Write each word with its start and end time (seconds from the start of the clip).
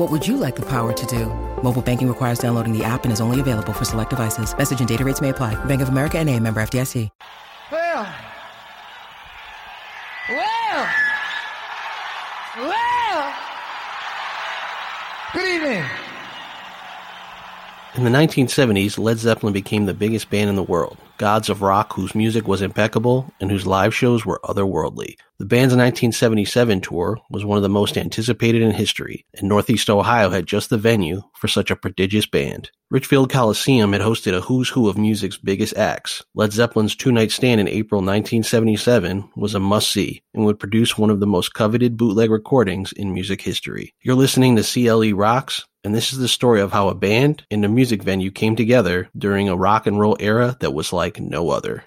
What 0.00 0.10
would 0.10 0.26
you 0.26 0.38
like 0.38 0.56
the 0.56 0.64
power 0.64 0.94
to 0.94 1.06
do? 1.06 1.26
Mobile 1.62 1.82
banking 1.82 2.08
requires 2.08 2.38
downloading 2.38 2.72
the 2.72 2.82
app 2.82 3.04
and 3.04 3.12
is 3.12 3.20
only 3.20 3.38
available 3.38 3.74
for 3.74 3.84
select 3.84 4.08
devices. 4.08 4.56
Message 4.56 4.78
and 4.78 4.88
data 4.88 5.04
rates 5.04 5.20
may 5.20 5.28
apply. 5.28 5.62
Bank 5.66 5.82
of 5.82 5.90
America 5.90 6.18
and 6.18 6.26
a 6.30 6.40
member 6.40 6.62
FDIC. 6.62 7.10
Well, 7.70 8.14
well, 10.30 10.88
well. 12.56 13.34
Good 15.34 15.48
evening. 15.54 15.84
In 17.96 18.04
the 18.04 18.10
1970s, 18.10 18.98
Led 18.98 19.18
Zeppelin 19.18 19.52
became 19.52 19.84
the 19.84 19.92
biggest 19.92 20.30
band 20.30 20.48
in 20.48 20.56
the 20.56 20.62
world, 20.62 20.96
gods 21.20 21.50
of 21.50 21.60
rock 21.60 21.92
whose 21.92 22.14
music 22.14 22.48
was 22.48 22.62
impeccable 22.62 23.30
and 23.40 23.50
whose 23.50 23.66
live 23.66 23.94
shows 23.94 24.24
were 24.24 24.40
otherworldly. 24.42 25.16
The 25.38 25.44
band's 25.44 25.74
1977 25.74 26.80
tour 26.80 27.18
was 27.28 27.44
one 27.44 27.58
of 27.58 27.62
the 27.62 27.68
most 27.68 27.98
anticipated 27.98 28.62
in 28.62 28.70
history, 28.70 29.26
and 29.34 29.46
Northeast 29.46 29.90
Ohio 29.90 30.30
had 30.30 30.46
just 30.46 30.70
the 30.70 30.78
venue 30.78 31.22
for 31.34 31.46
such 31.46 31.70
a 31.70 31.76
prodigious 31.76 32.24
band. 32.24 32.70
Richfield 32.90 33.30
Coliseum 33.30 33.92
had 33.92 34.00
hosted 34.00 34.34
a 34.34 34.40
who's 34.40 34.70
who 34.70 34.88
of 34.88 34.96
music's 34.96 35.36
biggest 35.36 35.76
acts. 35.76 36.24
Led 36.34 36.52
Zeppelin's 36.52 36.96
two-night 36.96 37.30
stand 37.30 37.60
in 37.60 37.68
April 37.68 38.00
1977 38.00 39.30
was 39.36 39.54
a 39.54 39.60
must-see 39.60 40.22
and 40.34 40.44
would 40.46 40.58
produce 40.58 40.96
one 40.96 41.10
of 41.10 41.20
the 41.20 41.26
most 41.26 41.52
coveted 41.52 41.98
bootleg 41.98 42.30
recordings 42.30 42.92
in 42.92 43.14
music 43.14 43.42
history. 43.42 43.94
You're 44.02 44.16
listening 44.16 44.56
to 44.56 44.62
CLE 44.62 45.16
Rocks, 45.16 45.66
and 45.82 45.94
this 45.94 46.12
is 46.12 46.18
the 46.18 46.28
story 46.28 46.60
of 46.60 46.72
how 46.72 46.88
a 46.88 46.94
band 46.94 47.46
and 47.50 47.64
a 47.64 47.68
music 47.68 48.02
venue 48.02 48.30
came 48.30 48.54
together 48.54 49.08
during 49.16 49.48
a 49.48 49.56
rock 49.56 49.86
and 49.86 49.98
roll 49.98 50.16
era 50.20 50.56
that 50.60 50.74
was 50.74 50.92
like 50.92 51.09
no 51.18 51.50
other. 51.50 51.84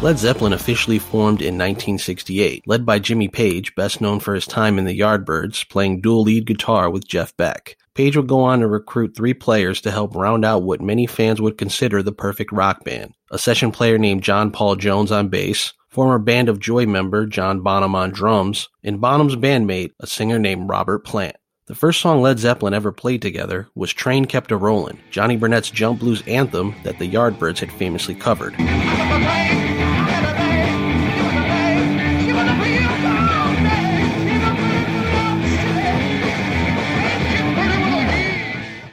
Led 0.00 0.16
Zeppelin 0.16 0.52
officially 0.52 1.00
formed 1.00 1.42
in 1.42 1.58
1968, 1.58 2.68
led 2.68 2.86
by 2.86 3.00
Jimmy 3.00 3.26
Page, 3.26 3.74
best 3.74 4.00
known 4.00 4.20
for 4.20 4.32
his 4.32 4.46
time 4.46 4.78
in 4.78 4.84
the 4.84 4.96
Yardbirds, 4.96 5.68
playing 5.68 6.00
dual 6.00 6.22
lead 6.22 6.46
guitar 6.46 6.88
with 6.88 7.08
Jeff 7.08 7.36
Beck. 7.36 7.76
Page 7.94 8.16
would 8.16 8.28
go 8.28 8.44
on 8.44 8.60
to 8.60 8.68
recruit 8.68 9.16
three 9.16 9.34
players 9.34 9.80
to 9.80 9.90
help 9.90 10.14
round 10.14 10.44
out 10.44 10.62
what 10.62 10.80
many 10.80 11.04
fans 11.08 11.40
would 11.40 11.58
consider 11.58 12.00
the 12.00 12.12
perfect 12.12 12.52
rock 12.52 12.84
band. 12.84 13.12
A 13.32 13.38
session 13.38 13.72
player 13.72 13.98
named 13.98 14.22
John 14.22 14.52
Paul 14.52 14.76
Jones 14.76 15.10
on 15.10 15.30
bass, 15.30 15.72
former 15.88 16.20
Band 16.20 16.48
of 16.48 16.60
Joy 16.60 16.86
member 16.86 17.26
John 17.26 17.62
Bonham 17.62 17.96
on 17.96 18.12
drums, 18.12 18.68
and 18.84 19.00
Bonham's 19.00 19.34
bandmate, 19.34 19.94
a 19.98 20.06
singer 20.06 20.38
named 20.38 20.68
Robert 20.68 21.00
Plant. 21.00 21.34
The 21.68 21.74
first 21.74 22.00
song 22.00 22.22
Led 22.22 22.38
Zeppelin 22.38 22.72
ever 22.72 22.90
played 22.92 23.20
together 23.20 23.68
was 23.74 23.92
Train 23.92 24.24
Kept 24.24 24.50
a 24.50 24.56
Rollin', 24.56 24.98
Johnny 25.10 25.36
Burnette's 25.36 25.70
jump 25.70 26.00
blues 26.00 26.22
anthem 26.26 26.74
that 26.82 26.98
the 26.98 27.06
Yardbirds 27.06 27.58
had 27.58 27.70
famously 27.70 28.14
covered. 28.14 28.54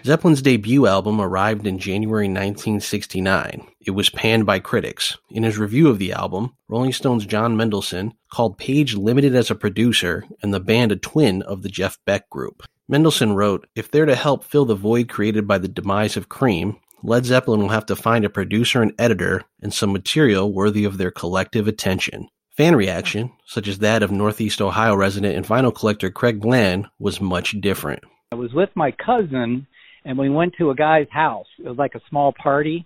Zeppelin's 0.06 0.44
debut 0.44 0.86
album 0.86 1.20
arrived 1.20 1.66
in 1.66 1.80
January 1.80 2.28
1969. 2.28 3.66
It 3.82 3.90
was 3.90 4.12
panned 4.12 4.46
by 4.46 4.60
critics. 4.60 5.18
In 5.32 5.42
his 5.42 5.58
review 5.58 5.90
of 5.90 5.98
the 5.98 6.14
album, 6.14 6.56
Rolling 6.68 6.94
Stone's 6.94 7.26
John 7.26 7.58
Mendelsohn 7.58 8.14
called 8.32 8.60
Page 8.60 8.94
limited 8.94 9.34
as 9.34 9.50
a 9.50 9.56
producer 9.56 10.24
and 10.44 10.54
the 10.54 10.60
band 10.60 10.92
a 10.92 10.96
twin 10.96 11.42
of 11.42 11.64
the 11.64 11.70
Jeff 11.70 11.98
Beck 12.06 12.30
group. 12.30 12.62
Mendelsohn 12.88 13.34
wrote, 13.34 13.66
If 13.76 13.90
they're 13.90 14.06
to 14.06 14.14
help 14.14 14.44
fill 14.44 14.66
the 14.66 14.76
void 14.76 15.10
created 15.10 15.48
by 15.48 15.58
the 15.58 15.68
demise 15.68 16.16
of 16.16 16.30
Cream, 16.30 16.78
Led 17.02 17.26
Zeppelin 17.26 17.62
will 17.62 17.70
have 17.70 17.88
to 17.88 17.96
find 17.96 18.24
a 18.26 18.30
producer 18.30 18.84
and 18.84 18.94
editor 19.00 19.42
and 19.60 19.74
some 19.74 19.92
material 19.92 20.54
worthy 20.54 20.86
of 20.86 21.00
their 21.00 21.10
collective 21.10 21.68
attention. 21.68 22.28
Fan 22.56 22.76
reaction, 22.76 23.32
such 23.48 23.68
as 23.68 23.80
that 23.80 24.04
of 24.04 24.12
Northeast 24.12 24.62
Ohio 24.62 24.96
resident 24.96 25.36
and 25.36 25.48
vinyl 25.48 25.74
collector 25.74 26.12
Craig 26.12 26.42
Bland, 26.42 26.86
was 27.00 27.20
much 27.20 27.60
different. 27.60 28.04
I 28.32 28.36
was 28.36 28.54
with 28.54 28.70
my 28.76 28.92
cousin 28.92 29.66
and 30.06 30.18
we 30.18 30.30
went 30.30 30.54
to 30.58 30.70
a 30.70 30.76
guy's 30.76 31.10
house. 31.12 31.48
It 31.60 31.68
was 31.68 31.78
like 31.78 31.96
a 31.96 32.02
small 32.10 32.32
party, 32.32 32.86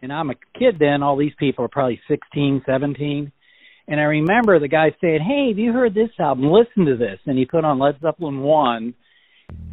and 0.00 0.12
I'm 0.12 0.30
a 0.30 0.34
kid 0.58 0.78
then. 0.78 1.02
All 1.02 1.16
these 1.16 1.34
people 1.38 1.64
are 1.64 1.68
probably 1.68 2.00
16, 2.08 2.62
17. 2.64 3.32
And 3.88 4.00
I 4.00 4.04
remember 4.04 4.58
the 4.58 4.68
guy 4.68 4.94
saying, 5.00 5.20
"Hey, 5.20 5.48
have 5.48 5.58
you 5.58 5.72
heard 5.72 5.92
this 5.92 6.10
album? 6.18 6.50
Listen 6.50 6.86
to 6.86 6.96
this." 6.96 7.18
And 7.26 7.36
he 7.36 7.44
put 7.44 7.64
on 7.64 7.80
Led 7.80 8.00
Zeppelin 8.00 8.40
one, 8.40 8.94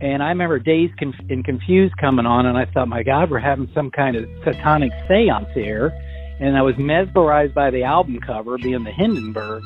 and 0.01 0.21
I 0.23 0.29
remember 0.29 0.59
Dazed 0.59 0.99
and 1.29 1.45
Confused 1.45 1.95
coming 1.97 2.25
on, 2.25 2.47
and 2.47 2.57
I 2.57 2.65
thought, 2.65 2.87
"My 2.87 3.03
God, 3.03 3.29
we're 3.29 3.39
having 3.39 3.69
some 3.73 3.91
kind 3.91 4.15
of 4.15 4.27
satanic 4.43 4.91
séance 5.07 5.51
here." 5.53 5.93
And 6.39 6.57
I 6.57 6.61
was 6.63 6.77
mesmerized 6.77 7.53
by 7.53 7.69
the 7.69 7.83
album 7.83 8.19
cover 8.19 8.57
being 8.57 8.83
the 8.83 8.91
Hindenburg. 8.91 9.61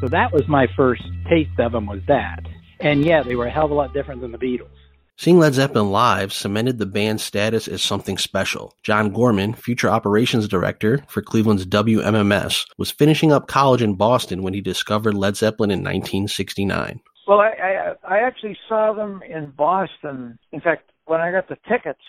So 0.00 0.08
that 0.08 0.32
was 0.32 0.48
my 0.48 0.66
first 0.76 1.02
taste 1.28 1.58
of 1.58 1.72
them. 1.72 1.86
Was 1.86 2.00
that? 2.06 2.40
And 2.80 3.04
yeah, 3.04 3.22
they 3.22 3.36
were 3.36 3.46
a 3.46 3.50
hell 3.50 3.66
of 3.66 3.70
a 3.70 3.74
lot 3.74 3.92
different 3.92 4.20
than 4.20 4.32
the 4.32 4.38
Beatles. 4.38 4.73
Seeing 5.16 5.38
Led 5.38 5.54
Zeppelin 5.54 5.92
live 5.92 6.32
cemented 6.32 6.78
the 6.78 6.86
band's 6.86 7.22
status 7.22 7.68
as 7.68 7.82
something 7.82 8.18
special. 8.18 8.74
John 8.82 9.10
Gorman, 9.10 9.54
future 9.54 9.88
operations 9.88 10.48
director 10.48 11.04
for 11.06 11.22
Cleveland's 11.22 11.66
WMMS, 11.66 12.66
was 12.78 12.90
finishing 12.90 13.30
up 13.30 13.46
college 13.46 13.80
in 13.80 13.94
Boston 13.94 14.42
when 14.42 14.54
he 14.54 14.60
discovered 14.60 15.14
Led 15.14 15.36
Zeppelin 15.36 15.70
in 15.70 15.78
1969. 15.78 17.00
Well, 17.28 17.38
I, 17.38 17.52
I, 17.52 18.16
I 18.16 18.18
actually 18.26 18.58
saw 18.68 18.92
them 18.92 19.22
in 19.22 19.52
Boston. 19.56 20.36
In 20.50 20.60
fact, 20.60 20.90
when 21.06 21.20
I 21.20 21.30
got 21.30 21.48
the 21.48 21.58
tickets, 21.68 22.02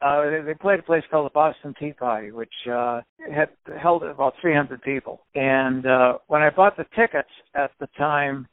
uh, 0.00 0.30
they, 0.30 0.40
they 0.46 0.54
played 0.54 0.78
a 0.78 0.84
place 0.84 1.02
called 1.10 1.26
the 1.26 1.34
Boston 1.34 1.74
Tea 1.78 1.92
Party, 1.92 2.30
which 2.30 2.54
uh, 2.70 3.00
had 3.34 3.48
held 3.82 4.04
about 4.04 4.34
300 4.40 4.80
people. 4.80 5.26
And 5.34 5.84
uh, 5.86 6.18
when 6.28 6.42
I 6.42 6.50
bought 6.50 6.76
the 6.76 6.86
tickets 6.94 7.30
at 7.56 7.72
the 7.80 7.88
time, 7.98 8.46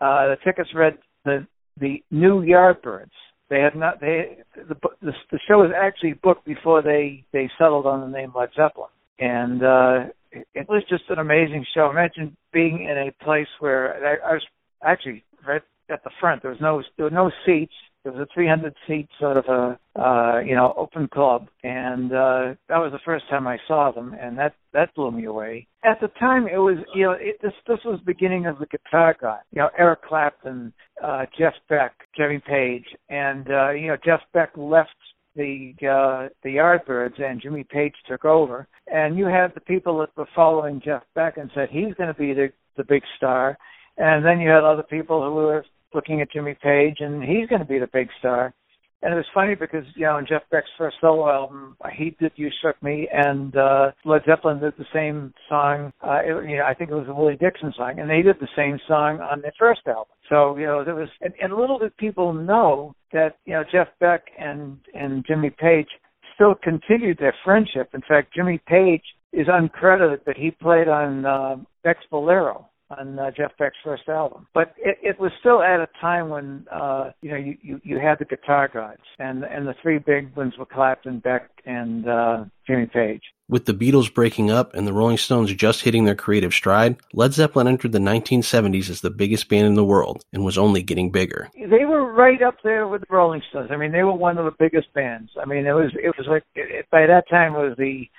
uh, 0.00 0.28
the 0.28 0.36
tickets 0.44 0.70
read 0.74 0.98
the 1.24 1.44
the 1.80 2.02
New 2.10 2.42
Yardbirds 2.42 3.10
they 3.50 3.60
had 3.60 3.74
not. 3.74 4.00
They 4.00 4.38
the 4.56 4.74
the, 5.00 5.12
the 5.30 5.40
show 5.48 5.58
was 5.58 5.70
actually 5.74 6.14
booked 6.14 6.44
before 6.44 6.82
they 6.82 7.24
they 7.32 7.50
settled 7.58 7.86
on 7.86 8.00
the 8.00 8.16
name 8.16 8.32
Led 8.34 8.50
Zeppelin, 8.54 8.90
and 9.18 9.62
uh, 9.62 9.98
it, 10.30 10.46
it 10.54 10.68
was 10.68 10.82
just 10.88 11.04
an 11.08 11.18
amazing 11.18 11.64
show. 11.74 11.90
Imagine 11.90 12.36
being 12.52 12.84
in 12.84 13.08
a 13.08 13.24
place 13.24 13.48
where 13.60 13.94
I, 14.06 14.30
I 14.30 14.32
was 14.34 14.44
actually 14.82 15.24
right 15.46 15.62
at 15.90 16.04
the 16.04 16.10
front. 16.20 16.42
There 16.42 16.50
was 16.50 16.60
no 16.60 16.82
there 16.96 17.04
were 17.04 17.10
no 17.10 17.30
seats. 17.46 17.72
It 18.04 18.10
was 18.10 18.20
a 18.20 18.32
300 18.32 18.74
seat 18.86 19.08
sort 19.18 19.36
of 19.36 19.44
a 19.46 19.78
uh, 20.00 20.40
you 20.40 20.54
know 20.54 20.72
open 20.76 21.08
club, 21.08 21.48
and 21.64 22.12
uh, 22.12 22.54
that 22.68 22.78
was 22.78 22.92
the 22.92 23.00
first 23.04 23.28
time 23.28 23.46
I 23.46 23.58
saw 23.66 23.90
them, 23.90 24.14
and 24.20 24.38
that 24.38 24.54
that 24.72 24.94
blew 24.94 25.10
me 25.10 25.24
away. 25.24 25.66
At 25.84 26.00
the 26.00 26.08
time, 26.20 26.46
it 26.46 26.58
was 26.58 26.78
you 26.94 27.04
know 27.04 27.12
it, 27.12 27.40
this 27.42 27.52
this 27.66 27.80
was 27.84 28.00
beginning 28.06 28.46
of 28.46 28.58
the 28.60 28.66
guitar 28.66 29.16
guy, 29.20 29.38
you 29.50 29.60
know 29.60 29.70
Eric 29.76 30.02
Clapton, 30.02 30.72
uh, 31.02 31.26
Jeff 31.36 31.54
Beck, 31.68 31.92
Jimmy 32.16 32.40
Page, 32.46 32.86
and 33.08 33.50
uh, 33.50 33.70
you 33.70 33.88
know 33.88 33.96
Jeff 34.04 34.20
Beck 34.32 34.50
left 34.56 34.90
the 35.34 35.74
uh, 35.82 36.28
the 36.44 36.56
Yardbirds 36.56 37.20
and 37.20 37.42
Jimmy 37.42 37.64
Page 37.64 37.94
took 38.08 38.24
over, 38.24 38.68
and 38.86 39.18
you 39.18 39.26
had 39.26 39.54
the 39.54 39.60
people 39.60 39.98
that 39.98 40.16
were 40.16 40.28
following 40.36 40.80
Jeff 40.84 41.02
Beck 41.14 41.36
and 41.36 41.50
said 41.54 41.68
he's 41.70 41.94
going 41.94 42.12
to 42.12 42.18
be 42.18 42.32
the 42.32 42.50
the 42.76 42.84
big 42.84 43.02
star, 43.16 43.58
and 43.96 44.24
then 44.24 44.40
you 44.40 44.50
had 44.50 44.62
other 44.62 44.84
people 44.84 45.22
who 45.22 45.34
were 45.34 45.64
looking 45.94 46.20
at 46.20 46.30
Jimmy 46.30 46.56
Page, 46.62 46.96
and 47.00 47.22
he's 47.22 47.48
going 47.48 47.60
to 47.60 47.68
be 47.68 47.78
the 47.78 47.88
big 47.92 48.08
star. 48.18 48.54
And 49.00 49.14
it 49.14 49.16
was 49.16 49.26
funny 49.32 49.54
because, 49.54 49.84
you 49.94 50.06
know, 50.06 50.18
in 50.18 50.26
Jeff 50.26 50.42
Beck's 50.50 50.70
first 50.76 50.96
solo 51.00 51.30
album, 51.30 51.76
he 51.96 52.16
did 52.18 52.32
You 52.34 52.50
Shook 52.60 52.82
Me, 52.82 53.08
and 53.12 53.56
uh, 53.56 53.92
Led 54.04 54.22
Zeppelin 54.26 54.58
did 54.58 54.74
the 54.76 54.86
same 54.92 55.32
song. 55.48 55.92
Uh, 56.04 56.18
it, 56.24 56.50
you 56.50 56.56
know, 56.56 56.64
I 56.64 56.74
think 56.74 56.90
it 56.90 56.94
was 56.94 57.06
a 57.08 57.14
Willie 57.14 57.36
Dixon 57.36 57.72
song, 57.76 58.00
and 58.00 58.10
they 58.10 58.22
did 58.22 58.36
the 58.40 58.48
same 58.56 58.80
song 58.88 59.20
on 59.20 59.40
their 59.40 59.52
first 59.56 59.82
album. 59.86 60.06
So, 60.28 60.56
you 60.56 60.66
know, 60.66 60.84
there 60.84 60.96
was, 60.96 61.08
and, 61.20 61.32
and 61.40 61.54
little 61.54 61.78
did 61.78 61.96
people 61.96 62.32
know 62.32 62.92
that, 63.12 63.36
you 63.44 63.52
know, 63.52 63.62
Jeff 63.70 63.86
Beck 64.00 64.24
and, 64.36 64.78
and 64.94 65.24
Jimmy 65.24 65.50
Page 65.50 65.88
still 66.34 66.56
continued 66.60 67.18
their 67.18 67.34
friendship. 67.44 67.90
In 67.94 68.02
fact, 68.08 68.34
Jimmy 68.34 68.60
Page 68.66 69.02
is 69.32 69.46
uncredited, 69.46 70.20
but 70.26 70.36
he 70.36 70.50
played 70.50 70.88
on 70.88 71.24
uh, 71.24 71.56
Beck's 71.84 72.04
Bolero 72.10 72.66
on 72.90 73.18
uh, 73.18 73.30
Jeff 73.30 73.52
Beck's 73.58 73.76
first 73.84 74.08
album. 74.08 74.46
But 74.54 74.74
it, 74.78 74.98
it 75.02 75.20
was 75.20 75.32
still 75.40 75.62
at 75.62 75.80
a 75.80 75.88
time 76.00 76.28
when 76.28 76.66
uh, 76.72 77.10
you 77.20 77.30
know 77.30 77.36
you, 77.36 77.56
you 77.62 77.80
you 77.84 77.98
had 77.98 78.18
the 78.18 78.24
guitar 78.24 78.68
gods, 78.68 79.02
and 79.18 79.44
and 79.44 79.66
the 79.66 79.74
three 79.82 79.98
big 79.98 80.34
ones 80.36 80.54
were 80.58 80.66
Clapton, 80.66 81.20
Beck, 81.20 81.50
and 81.64 82.08
uh, 82.08 82.44
Jimmy 82.66 82.86
Page. 82.86 83.22
With 83.48 83.64
the 83.64 83.72
Beatles 83.72 84.12
breaking 84.12 84.50
up 84.50 84.74
and 84.74 84.86
the 84.86 84.92
Rolling 84.92 85.16
Stones 85.16 85.54
just 85.54 85.80
hitting 85.80 86.04
their 86.04 86.14
creative 86.14 86.52
stride, 86.52 86.96
Led 87.14 87.32
Zeppelin 87.32 87.66
entered 87.66 87.92
the 87.92 87.98
1970s 87.98 88.90
as 88.90 89.00
the 89.00 89.08
biggest 89.08 89.48
band 89.48 89.66
in 89.66 89.74
the 89.74 89.84
world 89.84 90.22
and 90.34 90.44
was 90.44 90.58
only 90.58 90.82
getting 90.82 91.10
bigger. 91.10 91.48
They 91.54 91.86
were 91.86 92.12
right 92.12 92.42
up 92.42 92.56
there 92.62 92.86
with 92.86 93.00
the 93.00 93.06
Rolling 93.08 93.40
Stones. 93.48 93.70
I 93.72 93.76
mean, 93.76 93.92
they 93.92 94.02
were 94.02 94.12
one 94.12 94.36
of 94.36 94.44
the 94.44 94.54
biggest 94.58 94.92
bands. 94.92 95.30
I 95.40 95.46
mean, 95.46 95.66
it 95.66 95.72
was 95.72 95.90
it 95.94 96.14
was 96.18 96.26
like 96.28 96.44
it, 96.54 96.86
by 96.90 97.06
that 97.06 97.26
time 97.30 97.54
it 97.54 97.68
was 97.68 97.76
the 97.78 98.10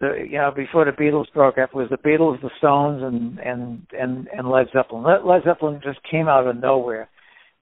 the 0.00 0.26
you 0.28 0.38
know 0.38 0.50
before 0.54 0.84
the 0.84 0.90
Beatles 0.92 1.32
broke 1.32 1.58
up 1.58 1.74
was 1.74 1.88
the 1.90 1.96
Beatles, 1.96 2.40
the 2.42 2.50
Stones, 2.58 3.02
and 3.02 3.38
and 3.38 3.86
and 3.98 4.28
and 4.28 4.48
Led 4.48 4.66
Zeppelin. 4.72 5.04
Led, 5.24 5.44
Zeppelin 5.44 5.80
just 5.82 6.00
came 6.10 6.28
out 6.28 6.46
of 6.46 6.56
nowhere. 6.56 7.08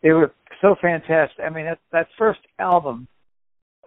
They 0.03 0.11
were 0.11 0.33
so 0.61 0.75
fantastic. 0.81 1.45
I 1.45 1.51
mean, 1.51 1.67
that 1.67 1.79
that 1.93 2.09
first 2.19 2.41
album, 2.59 3.07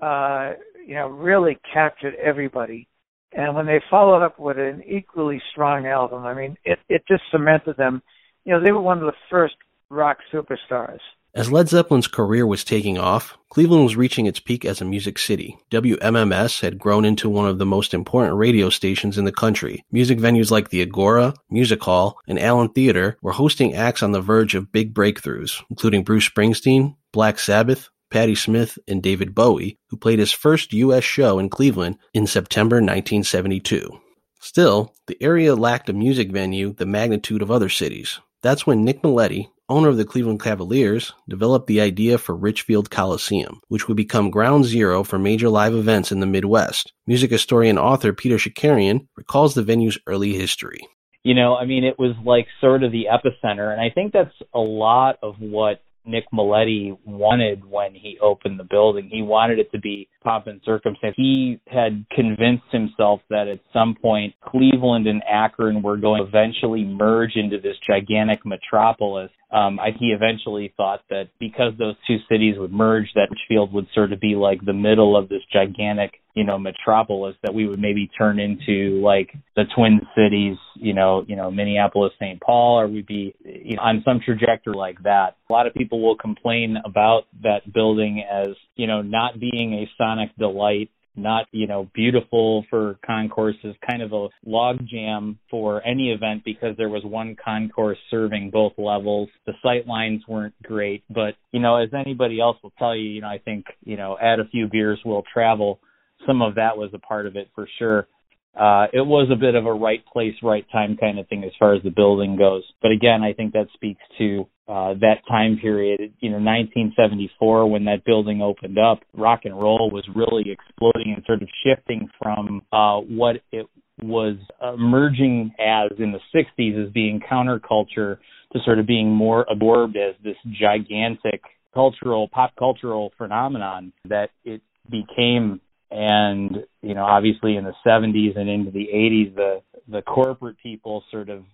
uh, 0.02 0.54
you 0.86 0.96
know, 0.96 1.08
really 1.08 1.58
captured 1.74 2.16
everybody. 2.16 2.88
And 3.34 3.54
when 3.56 3.66
they 3.66 3.82
followed 3.90 4.24
up 4.24 4.40
with 4.40 4.58
an 4.58 4.82
equally 4.88 5.42
strong 5.52 5.86
album, 5.86 6.26
I 6.26 6.34
mean, 6.34 6.58
it 6.64 6.80
it 6.88 7.04
just 7.08 7.24
cemented 7.32 7.76
them. 7.78 8.02
You 8.46 8.54
know, 8.54 8.64
they 8.64 8.72
were 8.72 8.82
one 8.82 9.00
of 9.00 9.06
the 9.06 9.18
first 9.30 9.56
rock 9.90 10.20
superstars. 10.34 11.00
As 11.38 11.52
Led 11.52 11.70
Zeppelin's 11.70 12.08
career 12.08 12.48
was 12.48 12.64
taking 12.64 12.98
off, 12.98 13.38
Cleveland 13.52 13.84
was 13.84 13.96
reaching 13.96 14.26
its 14.26 14.40
peak 14.40 14.66
as 14.66 14.82
a 14.82 14.86
music 14.86 15.20
city. 15.20 15.56
WMMS 15.70 16.62
had 16.62 16.80
grown 16.80 17.06
into 17.06 17.30
one 17.30 17.48
of 17.48 17.60
the 17.60 17.66
most 17.66 17.94
important 17.94 18.38
radio 18.38 18.72
stations 18.72 19.20
in 19.20 19.26
the 19.26 19.32
country. 19.32 19.86
Music 19.92 20.18
venues 20.18 20.50
like 20.50 20.70
the 20.70 20.82
Agora, 20.82 21.36
Music 21.52 21.84
Hall, 21.84 22.18
and 22.28 22.40
Allen 22.40 22.70
Theater 22.70 23.20
were 23.22 23.34
hosting 23.34 23.76
acts 23.76 24.02
on 24.02 24.14
the 24.14 24.20
verge 24.20 24.56
of 24.56 24.72
big 24.72 24.96
breakthroughs, 24.96 25.62
including 25.70 26.04
Bruce 26.04 26.28
Springsteen, 26.28 26.96
Black 27.12 27.38
Sabbath, 27.38 27.92
Patti 28.10 28.34
Smith, 28.34 28.80
and 28.88 29.04
David 29.04 29.36
Bowie, 29.36 29.78
who 29.90 29.98
played 29.98 30.18
his 30.18 30.32
first 30.32 30.74
U.S. 30.74 31.04
show 31.04 31.38
in 31.38 31.50
Cleveland 31.50 32.00
in 32.16 32.26
September 32.26 32.78
1972. 32.78 33.92
Still, 34.40 34.96
the 35.06 35.22
area 35.22 35.56
lacked 35.56 35.88
a 35.88 35.94
music 35.94 36.32
venue 36.32 36.74
the 36.74 36.88
magnitude 36.88 37.44
of 37.44 37.52
other 37.52 37.70
cities. 37.70 38.20
That's 38.42 38.66
when 38.66 38.84
Nick 38.84 39.04
Mileti, 39.04 39.50
owner 39.70 39.90
of 39.90 39.98
the 39.98 40.06
Cleveland 40.06 40.42
Cavaliers, 40.42 41.14
developed 41.28 41.68
the 41.68 41.82
idea 41.82 42.18
for 42.18 42.36
Richfield 42.36 42.90
Coliseum, 42.90 43.60
which 43.68 43.88
would 43.88 43.98
become 43.98 44.30
ground 44.30 44.66
zero 44.66 45.04
for 45.04 45.20
major 45.20 45.50
live 45.50 45.74
events 45.74 46.12
in 46.12 46.20
the 46.20 46.26
Midwest. 46.26 46.94
Music 47.06 47.32
historian 47.32 47.78
author 47.78 48.14
Peter 48.14 48.38
Chakerian 48.38 49.08
recalls 49.16 49.54
the 49.54 49.64
venue's 49.64 49.98
early 50.08 50.34
history. 50.34 50.80
You 51.24 51.34
know, 51.34 51.56
I 51.56 51.66
mean, 51.66 51.84
it 51.84 52.00
was 52.00 52.16
like 52.24 52.48
sort 52.62 52.84
of 52.84 52.92
the 52.92 53.08
epicenter, 53.12 53.72
and 53.72 53.82
I 53.82 53.90
think 53.90 54.14
that's 54.14 54.34
a 54.54 54.60
lot 54.60 55.18
of 55.22 55.36
what 55.40 55.82
Nick 56.06 56.26
Mileti 56.34 56.98
wanted 57.04 57.66
when 57.66 57.94
he 57.94 58.18
opened 58.22 58.60
the 58.60 58.64
building. 58.64 59.10
He 59.12 59.22
wanted 59.22 59.60
it 59.60 59.72
to 59.74 59.80
be 59.80 60.08
pomp 60.28 60.48
and 60.48 60.60
circumstance. 60.66 61.16
He 61.16 61.60
had 61.68 62.06
convinced 62.14 62.66
himself 62.72 63.22
that 63.30 63.48
at 63.48 63.60
some 63.72 63.96
point 64.02 64.34
Cleveland 64.46 65.08
and 65.08 65.24
Akron 65.30 65.82
were 65.82 65.96
going 65.96 66.22
to 66.22 66.28
eventually 66.28 66.84
merge 66.84 67.32
into 67.36 67.60
this 67.62 67.76
gigantic 67.90 68.46
metropolis. 68.46 69.32
Um, 69.50 69.80
I, 69.80 69.92
he 69.98 70.08
eventually 70.08 70.74
thought 70.76 71.04
that 71.10 71.30
because 71.40 71.72
those 71.80 71.96
two 72.06 72.18
cities 72.30 72.56
would 72.58 72.74
merge, 72.74 73.08
that 73.16 73.30
Richfield 73.32 73.72
would 73.72 73.88
sort 73.96 74.12
of 74.12 74.20
be 74.20 74.36
like 74.36 74.60
the 74.66 74.74
middle 74.74 75.16
of 75.16 75.30
this 75.30 75.42
gigantic, 75.54 76.16
you 76.34 76.44
know, 76.44 76.60
metropolis 76.60 77.36
that 77.44 77.54
we 77.54 77.66
would 77.66 77.80
maybe 77.80 78.12
turn 78.18 78.40
into 78.40 79.02
like 79.02 79.34
the 79.56 79.64
Twin 79.74 80.02
Cities, 80.18 80.58
you 80.76 80.94
know, 80.94 81.24
you 81.28 81.38
know, 81.38 81.50
Minneapolis, 81.50 82.12
St. 82.20 82.42
Paul, 82.42 82.82
or 82.82 82.88
we'd 82.90 83.08
be 83.08 83.34
you 83.46 83.78
know, 83.78 83.84
on 83.84 84.02
some 84.04 84.20
trajectory 84.20 84.76
like 84.76 85.02
that. 85.04 85.38
A 85.50 85.54
lot 85.54 85.66
of 85.66 85.74
people 85.74 86.02
will 86.02 86.18
complain 86.18 86.76
about 86.84 87.24
that 87.44 87.72
building 87.74 88.26
as, 88.30 88.50
you 88.76 88.86
know, 88.86 89.02
not 89.02 89.40
being 89.40 89.74
a 89.76 89.90
sonic 89.98 90.17
delight 90.38 90.90
not 91.18 91.48
you 91.52 91.68
know 91.68 91.90
beautiful 91.94 92.64
for 92.70 93.00
concourses 93.06 93.76
kind 93.90 94.02
of 94.02 94.14
a 94.14 94.28
log 94.46 94.78
jam 94.88 95.40
for 95.50 95.86
any 95.86 96.12
event 96.12 96.44
because 96.46 96.78
there 96.78 96.90
was 96.90 97.04
one 97.04 97.36
concourse 97.44 97.98
serving 98.12 98.52
both 98.52 98.74
levels. 98.78 99.28
The 99.46 99.54
sight 99.64 99.88
lines 99.88 100.22
weren't 100.28 100.54
great 100.62 101.04
but 101.10 101.34
you 101.52 101.60
know 101.60 101.78
as 101.78 101.90
anybody 101.94 102.40
else 102.40 102.58
will 102.62 102.74
tell 102.78 102.96
you 102.96 103.10
you 103.10 103.22
know 103.22 103.28
i 103.28 103.40
think 103.40 103.66
you 103.84 103.98
know 103.98 104.18
add 104.22 104.40
a 104.40 104.48
few 104.48 104.68
beers 104.68 105.00
will 105.04 105.24
travel. 105.34 105.80
Some 106.26 106.42
of 106.42 106.56
that 106.56 106.78
was 106.78 106.92
a 106.94 107.00
part 107.00 107.26
of 107.26 107.36
it 107.36 107.50
for 107.56 107.68
sure 107.80 108.08
uh, 108.58 108.88
it 108.92 109.06
was 109.06 109.30
a 109.32 109.36
bit 109.36 109.56
of 109.56 109.66
a 109.66 109.74
right 109.74 110.04
place, 110.12 110.34
right 110.42 110.66
time 110.72 110.98
kind 110.98 111.20
of 111.20 111.28
thing 111.28 111.44
as 111.44 111.52
far 111.60 111.76
as 111.76 111.84
the 111.84 111.92
building 111.92 112.38
goes. 112.38 112.64
But 112.82 112.92
again, 112.92 113.22
I 113.22 113.34
think 113.34 113.54
that 113.54 113.68
speaks 113.74 114.02
to 114.18 114.48
uh, 114.68 114.94
that 114.96 115.20
time 115.28 115.58
period. 115.62 116.14
You 116.20 116.30
know, 116.30 116.38
1974 116.38 117.70
when 117.70 117.86
that 117.86 118.04
building 118.06 118.42
opened 118.42 118.78
up, 118.78 119.00
rock 119.14 119.42
and 119.46 119.54
roll 119.54 119.92
was 119.92 120.08
really 120.16 120.52
exploding 120.52 121.14
and 121.16 121.24
sort 121.26 121.42
of 121.42 121.50
shifting 121.64 122.10
from 122.22 122.62
uh, 122.72 122.98
what 122.98 123.38
it 123.52 123.68
was 124.02 124.38
emerging 124.62 125.54
as 125.60 125.92
in 126.00 126.12
the 126.12 126.20
60s 126.36 126.86
as 126.86 126.92
being 126.94 127.20
counterculture 127.20 128.18
to 128.54 128.60
sort 128.64 128.80
of 128.80 128.88
being 128.88 129.10
more 129.10 129.46
absorbed 129.52 129.98
as 129.98 130.16
this 130.24 130.36
gigantic 130.60 131.42
cultural, 131.74 132.28
pop 132.28 132.56
cultural 132.58 133.12
phenomenon 133.18 133.92
that 134.08 134.30
it 134.44 134.62
became 134.90 135.60
and 135.92 136.66
you 136.82 136.94
know 136.94 137.04
obviously 137.04 137.56
in 137.56 137.64
the 137.64 137.74
70s 137.86 138.38
and 138.38 138.50
into 138.50 138.72
the 138.72 138.88
80s 138.94 139.36
the 139.36 139.62
the 139.90 140.02
corporate 140.02 140.58
people 140.62 141.02
sort 141.10 141.30
of 141.30 141.46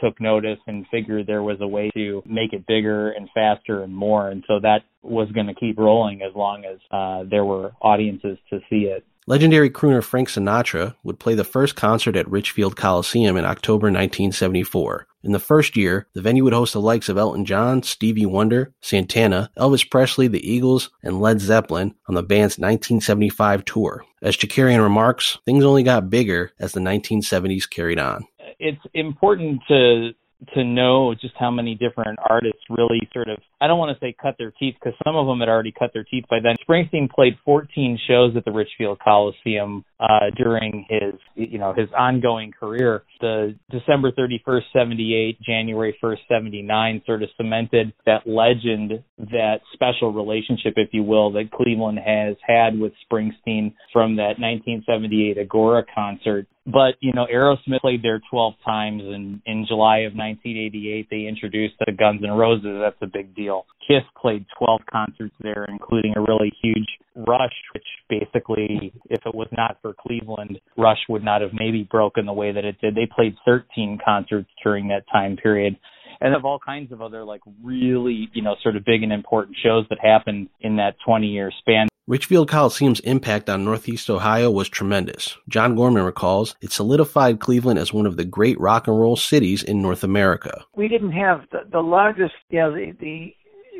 took 0.00 0.20
notice 0.20 0.58
and 0.68 0.86
figured 0.92 1.26
there 1.26 1.42
was 1.42 1.56
a 1.60 1.66
way 1.66 1.90
to 1.94 2.22
make 2.24 2.52
it 2.52 2.64
bigger 2.66 3.10
and 3.10 3.28
faster 3.34 3.82
and 3.82 3.94
more 3.94 4.28
and 4.28 4.44
so 4.46 4.60
that 4.60 4.82
was 5.02 5.30
going 5.32 5.46
to 5.46 5.54
keep 5.54 5.78
rolling 5.78 6.22
as 6.22 6.34
long 6.34 6.64
as 6.64 6.78
uh, 6.92 7.28
there 7.28 7.44
were 7.44 7.72
audiences 7.80 8.38
to 8.48 8.60
see 8.70 8.84
it 8.84 9.04
Legendary 9.26 9.70
crooner 9.70 10.02
Frank 10.02 10.28
Sinatra 10.28 10.96
would 11.04 11.20
play 11.20 11.34
the 11.34 11.44
first 11.44 11.76
concert 11.76 12.16
at 12.16 12.28
Richfield 12.28 12.74
Coliseum 12.74 13.36
in 13.36 13.44
October 13.44 13.86
1974. 13.86 15.06
In 15.22 15.32
the 15.32 15.38
first 15.38 15.76
year, 15.76 16.06
the 16.14 16.22
venue 16.22 16.44
would 16.44 16.54
host 16.54 16.72
the 16.72 16.80
likes 16.80 17.08
of 17.08 17.18
Elton 17.18 17.44
John, 17.44 17.82
Stevie 17.82 18.24
Wonder, 18.24 18.72
Santana, 18.80 19.50
Elvis 19.58 19.88
Presley, 19.88 20.28
the 20.28 20.50
Eagles, 20.50 20.90
and 21.02 21.20
Led 21.20 21.40
Zeppelin 21.40 21.94
on 22.08 22.14
the 22.14 22.22
band's 22.22 22.58
1975 22.58 23.64
tour. 23.66 24.04
As 24.22 24.36
Chakerian 24.36 24.82
remarks, 24.82 25.38
things 25.44 25.64
only 25.64 25.82
got 25.82 26.08
bigger 26.08 26.52
as 26.58 26.72
the 26.72 26.80
1970s 26.80 27.68
carried 27.68 27.98
on. 27.98 28.26
It's 28.58 28.80
important 28.94 29.62
to 29.68 30.12
to 30.54 30.64
know 30.64 31.14
just 31.14 31.34
how 31.38 31.50
many 31.50 31.74
different 31.74 32.18
artists 32.28 32.60
really 32.68 33.00
sort 33.12 33.28
of 33.28 33.38
I 33.60 33.66
don't 33.66 33.78
want 33.78 33.96
to 33.96 34.04
say 34.04 34.14
cut 34.20 34.36
their 34.38 34.52
teeth 34.52 34.74
because 34.82 34.98
some 35.04 35.14
of 35.14 35.26
them 35.26 35.40
had 35.40 35.48
already 35.48 35.72
cut 35.72 35.90
their 35.92 36.04
teeth 36.04 36.24
by 36.30 36.38
then. 36.42 36.56
Springsteen 36.66 37.10
played 37.10 37.34
14 37.44 37.98
shows 38.08 38.34
at 38.36 38.44
the 38.44 38.52
Richfield 38.52 38.98
Coliseum 39.00 39.84
uh, 39.98 40.30
during 40.36 40.86
his 40.88 41.14
you 41.34 41.58
know 41.58 41.74
his 41.74 41.88
ongoing 41.96 42.52
career. 42.52 43.02
The 43.20 43.54
December 43.70 44.12
31st 44.12 44.62
78, 44.72 45.40
January 45.42 45.96
1st 46.02 46.18
79 46.28 47.02
sort 47.06 47.22
of 47.22 47.28
cemented 47.36 47.92
that 48.06 48.26
legend, 48.26 49.02
that 49.18 49.60
special 49.74 50.12
relationship, 50.12 50.74
if 50.76 50.88
you 50.92 51.02
will, 51.02 51.30
that 51.32 51.50
Cleveland 51.52 51.98
has 51.98 52.36
had 52.46 52.78
with 52.78 52.92
Springsteen 53.10 53.74
from 53.92 54.16
that 54.16 54.38
1978 54.38 55.38
Agora 55.38 55.84
concert 55.94 56.46
but 56.66 56.94
you 57.00 57.12
know, 57.12 57.26
Aerosmith 57.32 57.80
played 57.80 58.02
there 58.02 58.20
12 58.30 58.54
times, 58.64 59.02
and 59.04 59.40
in 59.46 59.66
July 59.66 60.00
of 60.00 60.12
1988, 60.14 61.08
they 61.10 61.26
introduced 61.26 61.74
the 61.78 61.92
Guns 61.92 62.20
N' 62.22 62.30
Roses. 62.30 62.80
That's 62.80 63.00
a 63.02 63.06
big 63.06 63.34
deal. 63.34 63.66
Kiss 63.86 64.02
played 64.20 64.44
12 64.58 64.80
concerts 64.90 65.34
there, 65.40 65.64
including 65.68 66.14
a 66.16 66.20
really 66.20 66.52
huge 66.62 66.86
Rush, 67.16 67.52
which 67.74 67.84
basically, 68.08 68.92
if 69.08 69.20
it 69.26 69.34
was 69.34 69.48
not 69.52 69.78
for 69.82 69.94
Cleveland, 69.94 70.60
Rush 70.76 71.00
would 71.08 71.24
not 71.24 71.40
have 71.40 71.50
maybe 71.52 71.86
broken 71.90 72.24
the 72.24 72.32
way 72.32 72.52
that 72.52 72.64
it 72.64 72.80
did. 72.80 72.94
They 72.94 73.06
played 73.06 73.36
13 73.44 73.98
concerts 74.04 74.48
during 74.62 74.88
that 74.88 75.04
time 75.10 75.36
period 75.36 75.76
and 76.20 76.34
of 76.34 76.44
all 76.44 76.58
kinds 76.58 76.92
of 76.92 77.00
other 77.02 77.24
like 77.24 77.40
really 77.62 78.28
you 78.32 78.42
know 78.42 78.56
sort 78.62 78.76
of 78.76 78.84
big 78.84 79.02
and 79.02 79.12
important 79.12 79.56
shows 79.62 79.84
that 79.90 79.98
happened 80.00 80.48
in 80.60 80.76
that 80.76 80.96
20 81.04 81.26
year 81.26 81.50
span 81.58 81.88
Richfield 82.06 82.48
Coliseum's 82.48 82.98
impact 83.00 83.48
on 83.48 83.64
Northeast 83.64 84.10
Ohio 84.10 84.50
was 84.50 84.68
tremendous. 84.68 85.36
John 85.48 85.76
Gorman 85.76 86.02
recalls 86.02 86.56
it 86.60 86.72
solidified 86.72 87.38
Cleveland 87.38 87.78
as 87.78 87.92
one 87.92 88.04
of 88.04 88.16
the 88.16 88.24
great 88.24 88.58
rock 88.58 88.88
and 88.88 88.98
roll 88.98 89.14
cities 89.14 89.62
in 89.62 89.80
North 89.80 90.02
America. 90.02 90.64
We 90.74 90.88
didn't 90.88 91.12
have 91.12 91.42
the, 91.52 91.60
the 91.70 91.78
largest, 91.78 92.34
you 92.48 92.58
know, 92.58 92.72
the, 92.72 92.92
the 92.98 93.34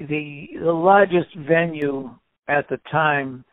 the 0.06 0.48
the 0.60 0.72
largest 0.72 1.34
venue 1.36 2.10
at 2.46 2.68
the 2.68 2.78
time 2.90 3.44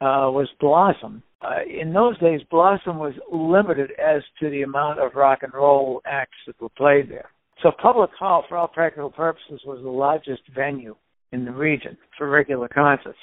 uh, 0.00 0.30
was 0.32 0.48
Blossom. 0.58 1.22
Uh, 1.42 1.60
in 1.68 1.92
those 1.92 2.18
days, 2.18 2.40
Blossom 2.50 2.98
was 2.98 3.12
limited 3.30 3.90
as 4.02 4.22
to 4.40 4.48
the 4.48 4.62
amount 4.62 5.00
of 5.00 5.14
rock 5.14 5.40
and 5.42 5.52
roll 5.52 6.00
acts 6.06 6.38
that 6.46 6.58
were 6.60 6.70
played 6.70 7.10
there. 7.10 7.28
So 7.62 7.70
Public 7.80 8.10
Hall, 8.18 8.44
for 8.48 8.56
all 8.56 8.68
practical 8.68 9.10
purposes, 9.10 9.60
was 9.64 9.80
the 9.82 9.90
largest 9.90 10.42
venue 10.54 10.96
in 11.32 11.44
the 11.44 11.52
region 11.52 11.96
for 12.16 12.28
regular 12.28 12.68
concerts. 12.68 13.18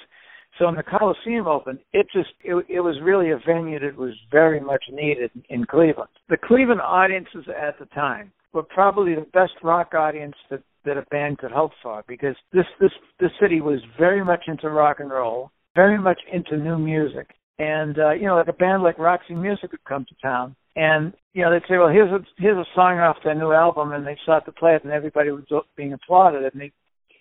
So 0.60 0.66
when 0.66 0.76
the 0.76 0.84
Coliseum 0.84 1.48
opened, 1.48 1.80
it 1.94 2.08
just 2.14 2.30
it, 2.44 2.54
it 2.68 2.82
was 2.82 3.00
really 3.02 3.32
a 3.32 3.40
venue 3.46 3.80
that 3.80 3.98
was 3.98 4.14
very 4.32 4.60
much 4.60 4.84
needed 4.92 5.32
in 5.50 5.66
Cleveland. 5.66 6.10
The 6.30 6.38
Cleveland 6.38 6.82
audiences 6.82 7.46
at 7.48 7.80
the 7.80 7.86
time 7.88 8.32
were 8.54 8.64
probably 8.64 9.16
the 9.16 9.26
best 9.34 9.54
rock 9.64 9.94
audience 9.94 10.36
that 10.50 10.62
that 10.84 10.98
a 10.98 11.04
band 11.12 11.38
could 11.38 11.52
hope 11.52 11.72
for 11.82 12.04
because 12.08 12.36
this 12.52 12.66
this 12.80 12.92
this 13.20 13.32
city 13.40 13.62
was 13.62 13.80
very 13.98 14.24
much 14.24 14.44
into 14.48 14.70
rock 14.70 15.00
and 15.00 15.10
roll, 15.10 15.52
very 15.76 15.98
much 15.98 16.20
into 16.32 16.58
new 16.58 16.78
music. 16.78 17.28
And 17.60 17.98
uh, 17.98 18.12
you 18.12 18.26
know, 18.26 18.36
like 18.36 18.48
a 18.48 18.54
band 18.54 18.84
like 18.84 18.98
Roxy 19.00 19.36
Music 19.36 19.72
would 19.72 19.84
come 19.86 20.06
to 20.06 20.16
town 20.22 20.56
and 20.75 21.13
you 21.34 21.44
know 21.44 21.51
they'd 21.51 21.68
say, 21.68 21.78
"Well, 21.78 21.90
here's 21.90 22.12
a 22.12 22.25
here's 22.38 22.58
a 22.58 22.70
song 22.75 23.00
off 23.00 23.18
their 23.24 23.36
new 23.36 23.51
album," 23.51 23.92
and 23.92 24.06
they 24.06 24.18
start 24.24 24.46
to 24.46 24.51
play 24.51 24.75
it, 24.75 24.84
and 24.84 24.92
everybody 24.92 25.32
was 25.32 25.44
being 25.75 25.94
applauded. 25.94 26.44
And 26.44 26.62
they, 26.62 26.72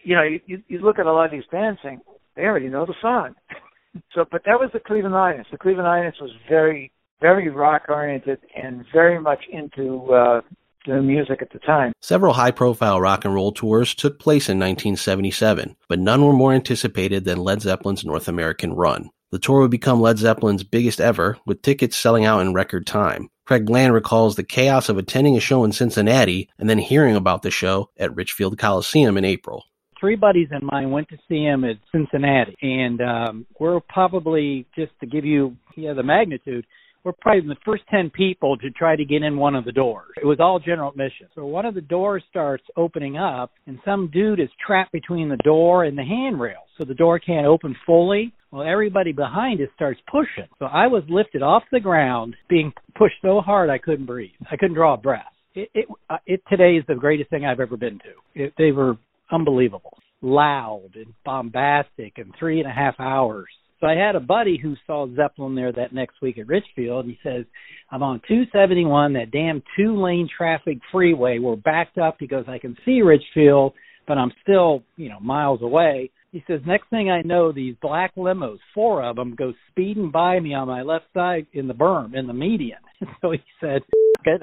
you 0.03 0.15
know, 0.15 0.23
you 0.23 0.63
you 0.69 0.79
look 0.81 0.99
at 0.99 1.07
a 1.07 1.13
lot 1.13 1.27
of 1.27 1.31
these 1.31 1.51
bands 1.51 1.81
saying, 1.83 2.01
"They 2.37 2.43
already 2.43 2.69
know 2.69 2.87
the 2.87 2.95
song." 3.01 3.35
so, 4.15 4.25
but 4.31 4.43
that 4.47 4.61
was 4.61 4.71
the 4.73 4.81
Cleveland 4.81 5.15
audience. 5.15 5.49
The 5.51 5.59
Cleveland 5.59 5.89
audience 5.89 6.17
was 6.21 6.31
very 6.49 6.93
very 7.21 7.49
rock 7.49 7.83
oriented 7.89 8.39
and 8.57 8.85
very 8.93 9.21
much 9.21 9.45
into 9.51 10.13
uh, 10.13 10.41
the 10.87 11.03
music 11.03 11.43
at 11.43 11.53
the 11.53 11.59
time. 11.59 11.93
Several 12.01 12.33
high 12.33 12.51
profile 12.51 13.01
rock 13.01 13.25
and 13.25 13.35
roll 13.35 13.53
tours 13.53 13.95
took 13.95 14.19
place 14.19 14.49
in 14.49 14.59
1977, 14.59 15.77
but 15.89 15.99
none 15.99 16.25
were 16.25 16.33
more 16.33 16.53
anticipated 16.53 17.25
than 17.25 17.39
Led 17.39 17.61
Zeppelin's 17.61 18.05
North 18.05 18.29
American 18.29 18.73
run. 18.73 19.11
The 19.31 19.39
tour 19.39 19.61
would 19.61 19.71
become 19.71 20.01
Led 20.01 20.19
Zeppelin's 20.19 20.65
biggest 20.65 21.01
ever, 21.01 21.39
with 21.47 21.63
tickets 21.63 21.97
selling 21.97 22.25
out 22.25 22.41
in 22.41 22.55
record 22.55 22.87
time. 22.87 23.29
Craig 23.51 23.67
Bland 23.67 23.93
recalls 23.93 24.37
the 24.37 24.45
chaos 24.45 24.89
of 24.89 24.97
attending 24.97 25.37
a 25.37 25.41
show 25.41 25.65
in 25.65 25.73
Cincinnati 25.73 26.49
and 26.61 26.71
then 26.71 26.79
hearing 26.79 27.17
about 27.17 27.43
the 27.43 27.51
show 27.51 27.91
at 27.99 28.15
Richfield 28.15 28.57
Coliseum 28.57 29.19
in 29.19 29.25
April. 29.25 29.65
Three 29.99 30.15
buddies 30.15 30.47
of 30.53 30.63
mine 30.63 30.93
went 30.93 31.09
to 31.09 31.19
see 31.29 31.43
him 31.43 31.65
at 31.65 31.75
Cincinnati, 31.91 32.57
and 32.63 33.01
um, 33.01 33.47
we're 33.59 33.81
probably 33.81 34.69
just 34.77 34.93
to 35.01 35.07
give 35.07 35.25
you 35.25 35.57
yeah, 35.75 35.95
the 35.95 36.05
magnitude 36.05 36.65
we're 37.05 37.13
probably 37.13 37.49
the 37.49 37.57
first 37.65 37.83
10 37.91 38.11
people 38.11 38.57
to 38.59 38.71
try 38.71 38.97
to 38.97 39.05
get 39.05 39.23
in 39.23 39.37
one 39.37 39.55
of 39.55 39.65
the 39.65 39.73
doors. 39.73 40.11
It 40.21 40.27
was 40.27 40.39
all 40.41 40.59
general 40.59 40.91
admission. 40.91 41.29
So 41.35 41.47
one 41.47 41.65
of 41.65 41.75
the 41.75 41.81
doors 41.81 42.23
starts 42.29 42.65
opening 42.77 43.17
up, 43.17 43.53
and 43.67 43.79
some 43.85 44.11
dude 44.13 44.41
is 44.41 44.49
trapped 44.65 44.93
between 44.93 45.29
the 45.29 45.37
door 45.39 45.85
and 45.85 45.97
the 45.97 46.03
handrail. 46.03 46.61
So 46.79 46.85
the 46.85 46.95
door 46.95 47.19
can't 47.19 47.47
open 47.47 47.75
fully. 47.87 48.33
Well, 48.51 48.67
everybody 48.67 49.13
behind 49.13 49.61
it 49.61 49.71
starts 49.75 50.01
pushing. 50.11 50.49
So 50.59 50.67
I 50.67 50.87
was 50.89 51.03
lifted 51.09 51.43
off 51.43 51.63
the 51.71 51.81
ground, 51.81 52.37
being 52.49 52.73
pushed 52.97 53.17
so 53.23 53.41
hard 53.41 53.71
I 53.71 53.79
couldn't 53.79 54.07
breathe. 54.07 54.31
I 54.51 54.57
couldn't 54.57 54.75
draw 54.75 54.95
a 54.95 54.99
breath. 54.99 55.25
It, 55.55 55.71
it, 55.75 55.87
uh, 56.09 56.19
it 56.27 56.43
today 56.49 56.77
is 56.77 56.85
the 56.87 56.95
greatest 56.95 57.31
thing 57.31 57.45
I've 57.45 57.61
ever 57.61 57.77
been 57.77 57.99
to. 58.01 58.43
It, 58.43 58.55
they 58.59 58.73
were 58.73 58.97
unbelievable, 59.31 59.97
loud 60.21 60.91
and 60.95 61.13
bombastic, 61.25 62.19
and 62.19 62.35
three 62.39 62.61
and 62.61 62.69
a 62.69 62.75
half 62.75 62.95
hours 62.99 63.49
so 63.81 63.87
I 63.87 63.95
had 63.95 64.15
a 64.15 64.21
buddy 64.21 64.59
who 64.59 64.75
saw 64.87 65.07
Zeppelin 65.15 65.55
there 65.55 65.73
that 65.73 65.95
next 65.95 66.21
week 66.21 66.39
at 66.39 66.49
Richfield. 66.49 67.07
He 67.07 67.19
says, 67.23 67.45
I'm 67.91 68.03
on 68.03 68.21
271, 68.29 69.15
that 69.15 69.31
damn 69.31 69.63
two 69.77 70.01
lane 70.01 70.29
traffic 70.37 70.79
freeway. 70.93 71.39
We're 71.39 71.57
backed 71.57 71.97
up 71.97 72.19
because 72.19 72.45
I 72.47 72.59
can 72.59 72.77
see 72.85 73.01
Richfield, 73.01 73.73
but 74.07 74.19
I'm 74.19 74.33
still, 74.43 74.83
you 74.97 75.09
know, 75.09 75.21
miles 75.21 75.63
away. 75.63 76.11
He 76.31 76.45
says, 76.47 76.61
next 76.65 76.91
thing 76.91 77.11
I 77.11 77.23
know, 77.23 77.53
these 77.53 77.75
black 77.83 78.15
limos, 78.15 78.59
four 78.75 79.03
of 79.03 79.17
them, 79.17 79.35
go 79.35 79.53
speeding 79.71 80.11
by 80.11 80.39
me 80.39 80.55
on 80.55 80.69
my 80.69 80.83
left 80.83 81.07
side 81.15 81.47
in 81.55 81.67
the 81.67 81.75
berm, 81.75 82.15
in 82.15 82.27
the 82.27 82.35
median. 82.35 82.79
so 83.21 83.33
he 83.33 83.41
said, 83.61 83.83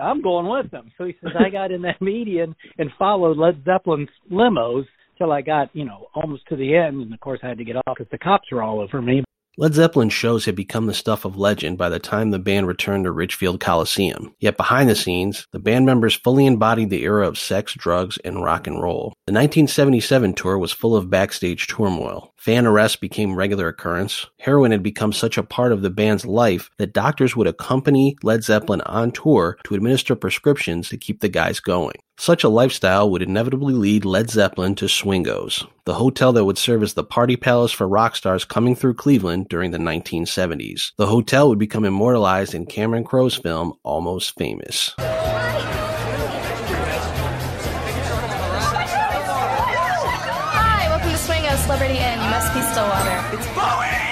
I'm 0.01 0.21
going 0.21 0.49
with 0.49 0.71
them. 0.71 0.91
So 0.97 1.05
he 1.05 1.15
says, 1.21 1.33
I 1.39 1.49
got 1.49 1.71
in 1.71 1.83
that 1.83 2.01
median 2.01 2.55
and 2.77 2.89
followed 2.97 3.37
Led 3.37 3.63
Zeppelin's 3.63 4.09
limos 4.31 4.85
till 5.17 5.31
I 5.31 5.41
got, 5.41 5.69
you 5.73 5.85
know, 5.85 6.07
almost 6.13 6.47
to 6.49 6.55
the 6.55 6.75
end. 6.75 7.01
And 7.01 7.13
of 7.13 7.19
course, 7.19 7.39
I 7.43 7.47
had 7.47 7.57
to 7.57 7.65
get 7.65 7.75
off 7.75 7.97
because 7.97 8.09
the 8.11 8.17
cops 8.17 8.51
were 8.51 8.63
all 8.63 8.79
over 8.79 9.01
me. 9.01 9.23
Led 9.59 9.73
Zeppelin 9.73 10.09
shows 10.09 10.45
had 10.45 10.55
become 10.55 10.85
the 10.85 10.93
stuff 10.93 11.25
of 11.25 11.35
legend 11.35 11.79
by 11.79 11.89
the 11.89 11.97
time 11.97 12.29
the 12.29 12.37
band 12.37 12.67
returned 12.67 13.05
to 13.05 13.11
Richfield 13.11 13.59
Coliseum. 13.59 14.35
Yet 14.39 14.55
behind 14.55 14.87
the 14.87 14.93
scenes, 14.93 15.47
the 15.51 15.57
band 15.57 15.83
members 15.83 16.13
fully 16.13 16.45
embodied 16.45 16.91
the 16.91 17.01
era 17.01 17.27
of 17.27 17.39
sex, 17.39 17.73
drugs, 17.73 18.19
and 18.23 18.43
rock 18.43 18.67
and 18.67 18.79
roll. 18.79 19.15
The 19.25 19.33
1977 19.33 20.35
tour 20.35 20.59
was 20.59 20.71
full 20.71 20.95
of 20.95 21.09
backstage 21.09 21.65
turmoil. 21.65 22.35
Fan 22.37 22.67
arrests 22.67 22.97
became 22.97 23.35
regular 23.35 23.67
occurrence. 23.67 24.27
Heroin 24.41 24.69
had 24.69 24.83
become 24.83 25.11
such 25.11 25.39
a 25.39 25.43
part 25.43 25.71
of 25.71 25.81
the 25.81 25.89
band's 25.89 26.23
life 26.23 26.69
that 26.77 26.93
doctors 26.93 27.35
would 27.35 27.47
accompany 27.47 28.15
Led 28.21 28.43
Zeppelin 28.43 28.81
on 28.81 29.09
tour 29.09 29.57
to 29.63 29.73
administer 29.73 30.15
prescriptions 30.15 30.89
to 30.89 30.97
keep 30.97 31.21
the 31.21 31.29
guys 31.29 31.59
going. 31.59 31.95
Such 32.19 32.43
a 32.43 32.49
lifestyle 32.49 33.11
would 33.11 33.21
inevitably 33.21 33.75
lead 33.75 34.03
Led 34.03 34.31
Zeppelin 34.31 34.73
to 34.75 34.89
Swingos, 34.89 35.67
the 35.85 35.93
hotel 35.93 36.33
that 36.33 36.45
would 36.45 36.57
serve 36.57 36.81
as 36.81 36.95
the 36.95 37.03
party 37.03 37.35
palace 37.35 37.71
for 37.71 37.87
rock 37.87 38.15
stars 38.15 38.43
coming 38.43 38.75
through 38.75 38.95
Cleveland 38.95 39.49
during 39.49 39.69
the 39.69 39.77
1970s. 39.77 40.93
The 40.97 41.05
hotel 41.05 41.47
would 41.47 41.59
become 41.59 41.85
immortalized 41.85 42.55
in 42.55 42.65
Cameron 42.65 43.03
Crowe's 43.03 43.35
film 43.35 43.73
Almost 43.83 44.35
Famous. 44.35 44.95
Hi, 50.57 50.87
welcome 50.89 51.11
to 51.11 51.17
Swingos 51.19 51.59
Celebrity 51.59 51.99
Inn. 51.99 52.19
You 52.19 52.29
must 52.31 52.51
be 52.51 52.61
Stillwater. 52.61 53.37
It's 53.37 53.45
Bowie! 53.55 54.06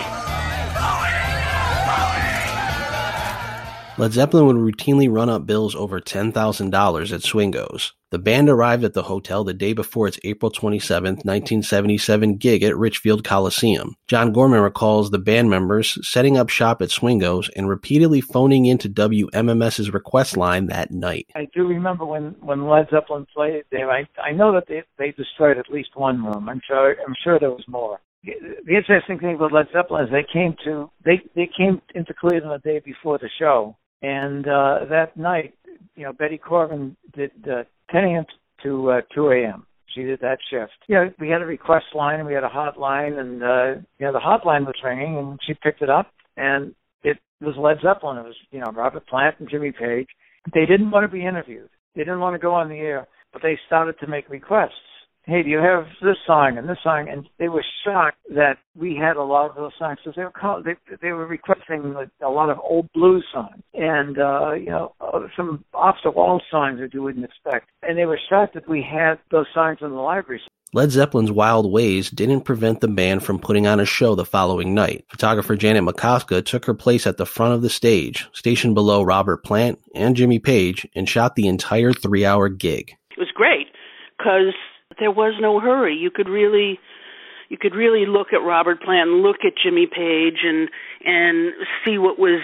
Led 3.98 4.12
Zeppelin 4.12 4.46
would 4.46 4.58
routinely 4.58 5.10
run 5.10 5.30
up 5.30 5.46
bills 5.46 5.74
over 5.74 6.02
$10,000 6.02 7.14
at 7.14 7.24
Swingos. 7.24 7.94
The 8.12 8.20
band 8.20 8.50
arrived 8.50 8.84
at 8.84 8.94
the 8.94 9.04
hotel 9.04 9.46
the 9.46 9.54
day 9.54 9.72
before 9.72 10.06
its 10.06 10.20
April 10.26 10.52
27, 10.52 11.16
1977 11.24 12.36
gig 12.36 12.62
at 12.64 12.76
Richfield 12.76 13.24
Coliseum. 13.24 13.96
John 14.10 14.34
Gorman 14.34 14.60
recalls 14.60 15.12
the 15.12 15.18
band 15.18 15.50
members 15.50 15.98
setting 16.06 16.38
up 16.38 16.50
shop 16.50 16.82
at 16.82 16.92
Swingos 16.92 17.50
and 17.56 17.70
repeatedly 17.70 18.20
phoning 18.20 18.66
into 18.66 18.90
WMMS's 18.90 19.94
request 19.94 20.36
line 20.36 20.66
that 20.66 20.92
night. 20.92 21.28
I 21.34 21.48
do 21.54 21.66
remember 21.66 22.06
when, 22.06 22.36
when 22.42 22.68
Led 22.68 22.90
Zeppelin 22.90 23.26
played 23.34 23.64
there, 23.72 23.90
I, 23.90 24.06
I 24.22 24.34
know 24.34 24.52
that 24.52 24.68
they, 24.68 24.84
they 24.98 25.12
destroyed 25.12 25.58
at 25.58 25.72
least 25.72 25.92
one 25.96 26.22
room. 26.22 26.50
I'm 26.50 26.62
sure, 26.68 26.98
I'm 27.08 27.16
sure 27.24 27.40
there 27.40 27.50
was 27.50 27.66
more 27.70 28.02
the 28.26 28.76
interesting 28.76 29.20
thing 29.20 29.36
about 29.36 29.52
Led 29.52 29.68
Zeppelin 29.72 30.06
is 30.06 30.12
they 30.12 30.26
came 30.34 30.56
to 30.66 30.90
they 31.04 31.22
they 31.36 31.48
came 31.56 31.80
into 31.94 32.14
Cleveland 32.14 32.60
the 32.64 32.70
day 32.70 32.82
before 32.84 33.20
the 33.20 33.30
show, 33.38 33.78
and 34.02 34.48
uh, 34.48 34.80
that 34.90 35.16
night, 35.16 35.54
you 35.96 36.04
know, 36.04 36.14
Betty 36.14 36.40
Korvan 36.40 36.96
did 37.14 37.32
uh, 37.48 37.64
10 37.92 38.04
a.m. 38.04 38.26
to 38.64 38.92
uh, 38.92 39.02
2 39.14 39.30
a.m. 39.30 39.66
She 39.94 40.04
did 40.04 40.20
that 40.22 40.40
shift. 40.50 40.74
You 40.88 40.96
know, 40.96 41.14
we 41.20 41.30
had 41.30 41.42
a 41.42 41.46
request 41.46 41.86
line 41.94 42.20
and 42.20 42.28
we 42.28 42.34
had 42.34 42.44
a 42.44 42.50
hotline, 42.50 43.20
and 43.20 43.42
uh, 43.42 43.82
you 43.98 44.06
know, 44.06 44.12
the 44.12 44.20
hotline 44.20 44.66
was 44.66 44.76
ringing, 44.84 45.18
and 45.18 45.40
she 45.46 45.54
picked 45.54 45.82
it 45.82 45.90
up, 45.90 46.08
and 46.36 46.76
it 47.04 47.18
was 47.40 47.56
Led 47.58 47.78
Zeppelin. 47.82 48.18
It 48.18 48.26
was 48.26 48.36
you 48.52 48.60
know 48.60 48.72
Robert 48.74 49.08
Plant 49.08 49.36
and 49.40 49.50
Jimmy 49.50 49.72
Page. 49.72 50.08
They 50.54 50.66
didn't 50.66 50.92
want 50.92 51.10
to 51.10 51.12
be 51.12 51.26
interviewed. 51.26 51.70
They 51.96 52.02
didn't 52.02 52.20
want 52.20 52.36
to 52.36 52.40
go 52.40 52.54
on 52.54 52.68
the 52.68 52.76
air, 52.76 53.08
but 53.32 53.42
they 53.42 53.58
started 53.68 53.98
to 54.00 54.08
make 54.08 54.30
requests 54.30 54.74
hey, 55.26 55.44
do 55.44 55.50
you 55.50 55.58
have 55.58 55.86
this 56.02 56.18
song 56.26 56.58
and 56.58 56.70
this 56.70 56.78
song? 56.84 57.08
And 57.10 57.28
they 57.40 57.50
were 57.50 57.64
shocked 57.84 58.18
that 58.34 58.58
we 58.76 58.96
had 58.96 59.18
a 59.18 59.24
lot 59.24 59.50
of 59.50 59.56
those 59.56 59.72
songs. 59.78 60.00
So 60.04 60.12
they 60.16 60.24
were 60.24 60.32
call, 60.32 60.62
they 60.64 60.76
they 61.02 61.12
were 61.12 61.26
requesting 61.26 61.96
a 62.22 62.30
lot 62.30 62.50
of 62.50 62.60
old 62.60 62.92
blues 62.94 63.26
songs 63.34 63.62
and 63.74 64.20
uh, 64.20 64.54
you 64.54 64.70
know 64.70 64.94
uh, 65.02 65.22
some 65.36 65.64
off 65.74 65.98
the 66.04 66.12
wall 66.12 66.42
songs 66.50 66.80
that 66.80 66.94
you 66.94 67.02
wouldn't 67.02 67.26
expect. 67.26 67.70
And 67.84 67.98
they 67.98 68.06
were 68.06 68.20
shocked 68.30 68.54
that 68.54 68.70
we 68.70 68.82
had 68.82 69.16
those 69.32 69.48
songs 69.54 69.80
in 69.82 69.90
the 69.90 69.96
library. 69.96 70.42
Led 70.74 70.92
Zeppelin's 70.92 71.32
wild 71.32 71.72
ways 71.72 72.10
didn't 72.10 72.42
prevent 72.42 72.82
the 72.82 72.90
band 72.90 73.24
from 73.24 73.40
putting 73.40 73.66
on 73.66 73.80
a 73.80 73.86
show 73.86 74.14
the 74.14 74.26
following 74.26 74.74
night. 74.74 75.06
Photographer 75.08 75.56
Janet 75.56 75.84
Macoska 75.84 76.46
took 76.46 76.66
her 76.66 76.74
place 76.74 77.08
at 77.08 77.16
the 77.16 77.26
front 77.26 77.54
of 77.54 77.62
the 77.62 77.70
stage, 77.70 78.28
stationed 78.34 78.76
below 78.76 79.02
Robert 79.02 79.38
Plant 79.38 79.80
and 79.94 80.18
Jimmy 80.18 80.38
Page, 80.38 80.86
and 80.94 81.08
shot 81.08 81.36
the 81.36 81.48
entire 81.48 81.94
three 81.94 82.26
hour 82.26 82.50
gig. 82.50 82.92
It 83.12 83.20
was 83.20 83.32
great 83.34 83.68
because 84.18 84.54
there 85.00 85.12
was 85.12 85.36
no 85.40 85.60
hurry. 85.60 85.96
You 85.96 86.12
could 86.12 86.30
really 86.30 86.80
you 87.50 87.58
could 87.58 87.76
really 87.76 88.06
look 88.06 88.28
at 88.34 88.44
Robert 88.44 88.82
Plant 88.82 89.10
look 89.10 89.38
at 89.46 89.54
Jimmy 89.62 89.88
Page 89.88 90.44
and 90.44 90.70
and 91.06 91.54
see 91.84 91.98
what 91.98 92.20
was 92.20 92.42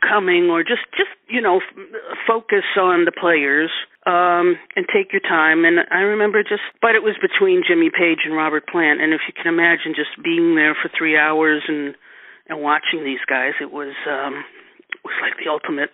coming 0.00 0.50
or 0.50 0.62
just 0.62 0.84
just 0.96 1.10
you 1.28 1.40
know 1.40 1.56
f- 1.58 2.18
focus 2.26 2.64
on 2.78 3.04
the 3.04 3.12
players 3.12 3.70
um 4.06 4.56
and 4.76 4.86
take 4.92 5.12
your 5.12 5.22
time. 5.22 5.64
And 5.64 5.80
I 5.90 6.00
remember 6.00 6.42
just 6.42 6.62
but 6.80 6.94
it 6.94 7.02
was 7.02 7.16
between 7.20 7.62
Jimmy 7.66 7.90
Page 7.90 8.20
and 8.24 8.36
Robert 8.36 8.68
Plant. 8.68 9.00
And 9.00 9.12
if 9.12 9.20
you 9.26 9.34
can 9.34 9.52
imagine 9.52 9.94
just 9.96 10.22
being 10.22 10.54
there 10.54 10.76
for 10.80 10.90
3 10.96 11.16
hours 11.16 11.62
and 11.68 11.94
and 12.48 12.62
watching 12.62 13.04
these 13.04 13.24
guys 13.26 13.54
it 13.60 13.72
was 13.72 13.94
um 14.06 14.44
it 14.92 15.00
was 15.04 15.14
like 15.22 15.34
the 15.42 15.50
ultimate 15.50 15.90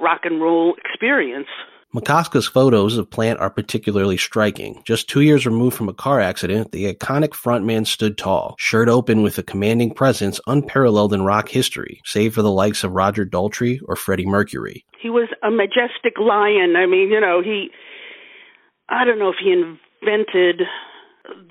rock 0.00 0.22
and 0.24 0.40
roll 0.40 0.74
experience 0.78 1.48
Macoska's 1.94 2.48
photos 2.48 2.96
of 2.96 3.08
Plant 3.08 3.38
are 3.38 3.50
particularly 3.50 4.16
striking. 4.16 4.82
Just 4.84 5.08
two 5.08 5.20
years 5.20 5.46
removed 5.46 5.76
from 5.76 5.88
a 5.88 5.94
car 5.94 6.20
accident, 6.20 6.72
the 6.72 6.92
iconic 6.92 7.28
frontman 7.28 7.86
stood 7.86 8.18
tall, 8.18 8.56
shirt 8.58 8.88
open 8.88 9.22
with 9.22 9.38
a 9.38 9.44
commanding 9.44 9.94
presence 9.94 10.40
unparalleled 10.48 11.14
in 11.14 11.22
rock 11.22 11.48
history, 11.48 12.00
save 12.04 12.34
for 12.34 12.42
the 12.42 12.50
likes 12.50 12.82
of 12.82 12.90
Roger 12.90 13.24
Daltrey 13.24 13.78
or 13.86 13.94
Freddie 13.94 14.26
Mercury. 14.26 14.84
He 15.00 15.08
was 15.08 15.28
a 15.44 15.52
majestic 15.52 16.18
lion. 16.18 16.74
I 16.76 16.86
mean, 16.86 17.10
you 17.10 17.20
know, 17.20 17.40
he, 17.40 17.68
I 18.88 19.04
don't 19.04 19.20
know 19.20 19.28
if 19.28 19.36
he 19.40 19.52
invented 19.52 20.62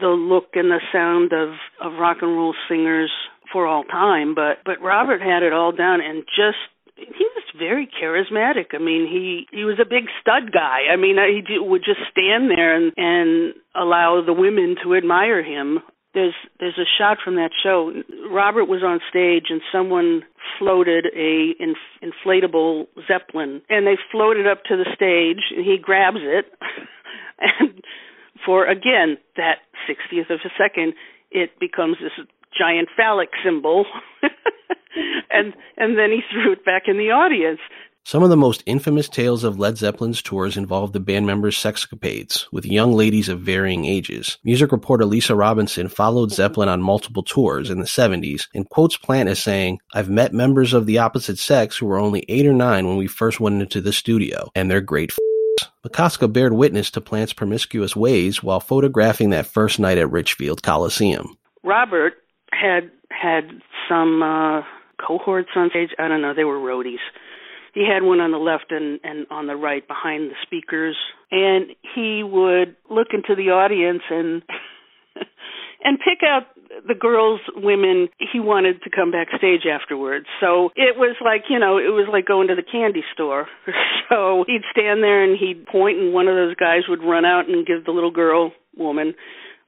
the 0.01 0.07
look 0.07 0.49
and 0.55 0.69
the 0.69 0.81
sound 0.91 1.31
of, 1.31 1.53
of 1.79 1.97
rock 1.97 2.17
and 2.21 2.35
roll 2.35 2.53
singers 2.67 3.11
for 3.53 3.65
all 3.65 3.85
time, 3.85 4.35
but, 4.35 4.57
but 4.65 4.81
Robert 4.81 5.21
had 5.21 5.41
it 5.41 5.53
all 5.53 5.71
down 5.71 6.01
and 6.01 6.23
just 6.35 6.57
he 6.95 7.25
was 7.35 7.43
very 7.57 7.87
charismatic. 7.87 8.73
I 8.73 8.79
mean, 8.79 9.07
he 9.07 9.47
he 9.51 9.63
was 9.63 9.79
a 9.81 9.85
big 9.85 10.05
stud 10.21 10.51
guy. 10.51 10.91
I 10.91 10.95
mean, 10.95 11.17
he 11.17 11.59
would 11.59 11.83
just 11.83 11.99
stand 12.11 12.49
there 12.49 12.75
and 12.75 12.93
and 12.97 13.53
allow 13.75 14.21
the 14.25 14.33
women 14.33 14.75
to 14.83 14.95
admire 14.95 15.43
him. 15.43 15.79
There's 16.13 16.35
there's 16.59 16.77
a 16.77 16.89
shot 16.97 17.17
from 17.23 17.35
that 17.35 17.51
show. 17.63 17.91
Robert 18.29 18.65
was 18.65 18.83
on 18.83 18.99
stage 19.09 19.45
and 19.49 19.61
someone 19.71 20.21
floated 20.59 21.07
a 21.15 21.53
in, 21.59 21.75
inflatable 22.03 22.85
zeppelin 23.07 23.61
and 23.69 23.87
they 23.87 23.97
floated 24.11 24.47
up 24.47 24.63
to 24.65 24.77
the 24.77 24.85
stage 24.95 25.51
and 25.55 25.65
he 25.65 25.77
grabs 25.81 26.21
it 26.21 26.45
and 27.39 27.81
for 28.45 28.67
again 28.67 29.17
that 29.35 29.59
60th 29.89 30.29
of 30.29 30.39
a 30.45 30.49
second 30.57 30.93
it 31.31 31.51
becomes 31.59 31.97
this 32.01 32.25
giant 32.57 32.89
phallic 32.95 33.29
symbol 33.43 33.85
and 35.33 35.53
and 35.77 35.97
then 35.97 36.11
he 36.11 36.21
threw 36.31 36.53
it 36.53 36.65
back 36.65 36.83
in 36.87 36.97
the 36.97 37.11
audience. 37.11 37.59
Some 38.05 38.21
of 38.21 38.29
the 38.29 38.35
most 38.35 38.63
infamous 38.65 39.07
tales 39.07 39.45
of 39.45 39.57
Led 39.57 39.77
Zeppelin's 39.77 40.21
tours 40.21 40.57
involved 40.57 40.91
the 40.91 40.99
band 40.99 41.25
members' 41.25 41.55
sexcapades 41.55 42.47
with 42.51 42.65
young 42.65 42.91
ladies 42.91 43.29
of 43.29 43.39
varying 43.39 43.85
ages. 43.85 44.39
Music 44.43 44.73
reporter 44.73 45.05
Lisa 45.05 45.35
Robinson 45.35 45.87
followed 45.87 46.29
Zeppelin 46.29 46.67
on 46.67 46.81
multiple 46.81 47.23
tours 47.23 47.69
in 47.69 47.79
the 47.79 47.85
70s 47.85 48.47
and 48.53 48.67
quotes 48.67 48.97
Plant 48.97 49.29
as 49.29 49.41
saying, 49.41 49.79
I've 49.93 50.09
met 50.09 50.33
members 50.33 50.73
of 50.73 50.85
the 50.85 50.97
opposite 50.97 51.39
sex 51.39 51.77
who 51.77 51.85
were 51.85 51.97
only 51.97 52.25
8 52.27 52.45
or 52.47 52.53
9 52.53 52.87
when 52.87 52.97
we 52.97 53.07
first 53.07 53.39
went 53.39 53.61
into 53.61 53.79
the 53.79 53.93
studio, 53.93 54.51
and 54.53 54.69
they're 54.69 54.81
great 54.81 55.11
f- 55.11 55.69
Macoska 55.85 56.31
bared 56.31 56.53
witness 56.53 56.91
to 56.91 57.01
Plant's 57.01 57.31
promiscuous 57.31 57.95
ways 57.95 58.43
while 58.43 58.59
photographing 58.59 59.29
that 59.29 59.45
first 59.45 59.79
night 59.79 59.97
at 59.97 60.11
Richfield 60.11 60.61
Coliseum. 60.61 61.37
Robert 61.63 62.15
had 62.51 62.91
had 63.11 63.61
some 63.87 64.21
uh, 64.21 64.61
cohorts 65.05 65.49
on 65.55 65.69
stage. 65.69 65.89
I 65.99 66.07
don't 66.07 66.21
know. 66.21 66.33
They 66.33 66.43
were 66.43 66.59
roadies. 66.59 67.03
He 67.73 67.87
had 67.91 68.03
one 68.03 68.19
on 68.19 68.31
the 68.31 68.37
left 68.37 68.71
and, 68.71 68.99
and 69.03 69.25
on 69.31 69.47
the 69.47 69.55
right 69.55 69.87
behind 69.87 70.29
the 70.29 70.35
speakers, 70.43 70.95
and 71.31 71.71
he 71.95 72.21
would 72.23 72.75
look 72.89 73.07
into 73.13 73.35
the 73.35 73.49
audience 73.49 74.03
and 74.09 74.43
and 75.83 75.97
pick 75.97 76.19
out 76.23 76.43
the 76.87 76.95
girls, 76.95 77.39
women 77.55 78.09
he 78.31 78.39
wanted 78.39 78.81
to 78.83 78.89
come 78.89 79.11
backstage 79.11 79.65
afterwards. 79.69 80.25
So 80.39 80.69
it 80.75 80.97
was 80.97 81.15
like, 81.23 81.43
you 81.49 81.59
know, 81.59 81.77
it 81.77 81.93
was 81.93 82.07
like 82.11 82.25
going 82.25 82.47
to 82.47 82.55
the 82.55 82.63
candy 82.63 83.03
store. 83.13 83.47
so 84.09 84.43
he'd 84.47 84.63
stand 84.71 85.03
there 85.03 85.23
and 85.23 85.37
he'd 85.37 85.65
point 85.65 85.99
and 85.99 86.13
one 86.13 86.27
of 86.27 86.35
those 86.35 86.55
guys 86.55 86.81
would 86.89 87.03
run 87.03 87.25
out 87.25 87.47
and 87.47 87.65
give 87.65 87.85
the 87.85 87.91
little 87.91 88.11
girl, 88.11 88.51
woman, 88.77 89.13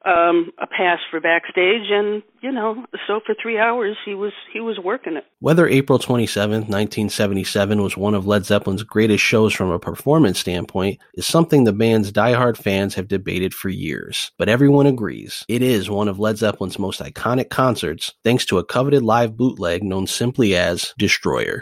um 0.05 0.51
a 0.59 0.67
pass 0.67 0.99
for 1.09 1.19
backstage 1.19 1.89
and 1.89 2.21
you 2.41 2.51
know 2.51 2.85
so 3.07 3.19
for 3.25 3.35
3 3.41 3.57
hours 3.57 3.97
he 4.05 4.13
was 4.13 4.33
he 4.53 4.59
was 4.59 4.77
working 4.79 5.17
it. 5.17 5.25
Whether 5.39 5.67
April 5.67 5.99
27th 5.99 6.69
1977 6.69 7.81
was 7.81 7.97
one 7.97 8.13
of 8.13 8.27
Led 8.27 8.45
Zeppelin's 8.45 8.83
greatest 8.83 9.23
shows 9.23 9.53
from 9.53 9.71
a 9.71 9.79
performance 9.79 10.39
standpoint 10.39 10.99
is 11.15 11.25
something 11.25 11.63
the 11.63 11.73
band's 11.73 12.11
diehard 12.11 12.57
fans 12.57 12.95
have 12.95 13.07
debated 13.07 13.53
for 13.53 13.69
years. 13.69 14.31
But 14.37 14.49
everyone 14.49 14.85
agrees 14.85 15.43
it 15.47 15.61
is 15.61 15.89
one 15.89 16.07
of 16.07 16.19
Led 16.19 16.37
Zeppelin's 16.37 16.79
most 16.79 17.01
iconic 17.01 17.49
concerts 17.49 18.13
thanks 18.23 18.45
to 18.45 18.59
a 18.59 18.65
coveted 18.65 19.03
live 19.03 19.35
bootleg 19.35 19.83
known 19.83 20.07
simply 20.07 20.55
as 20.55 20.93
Destroyer 20.97 21.59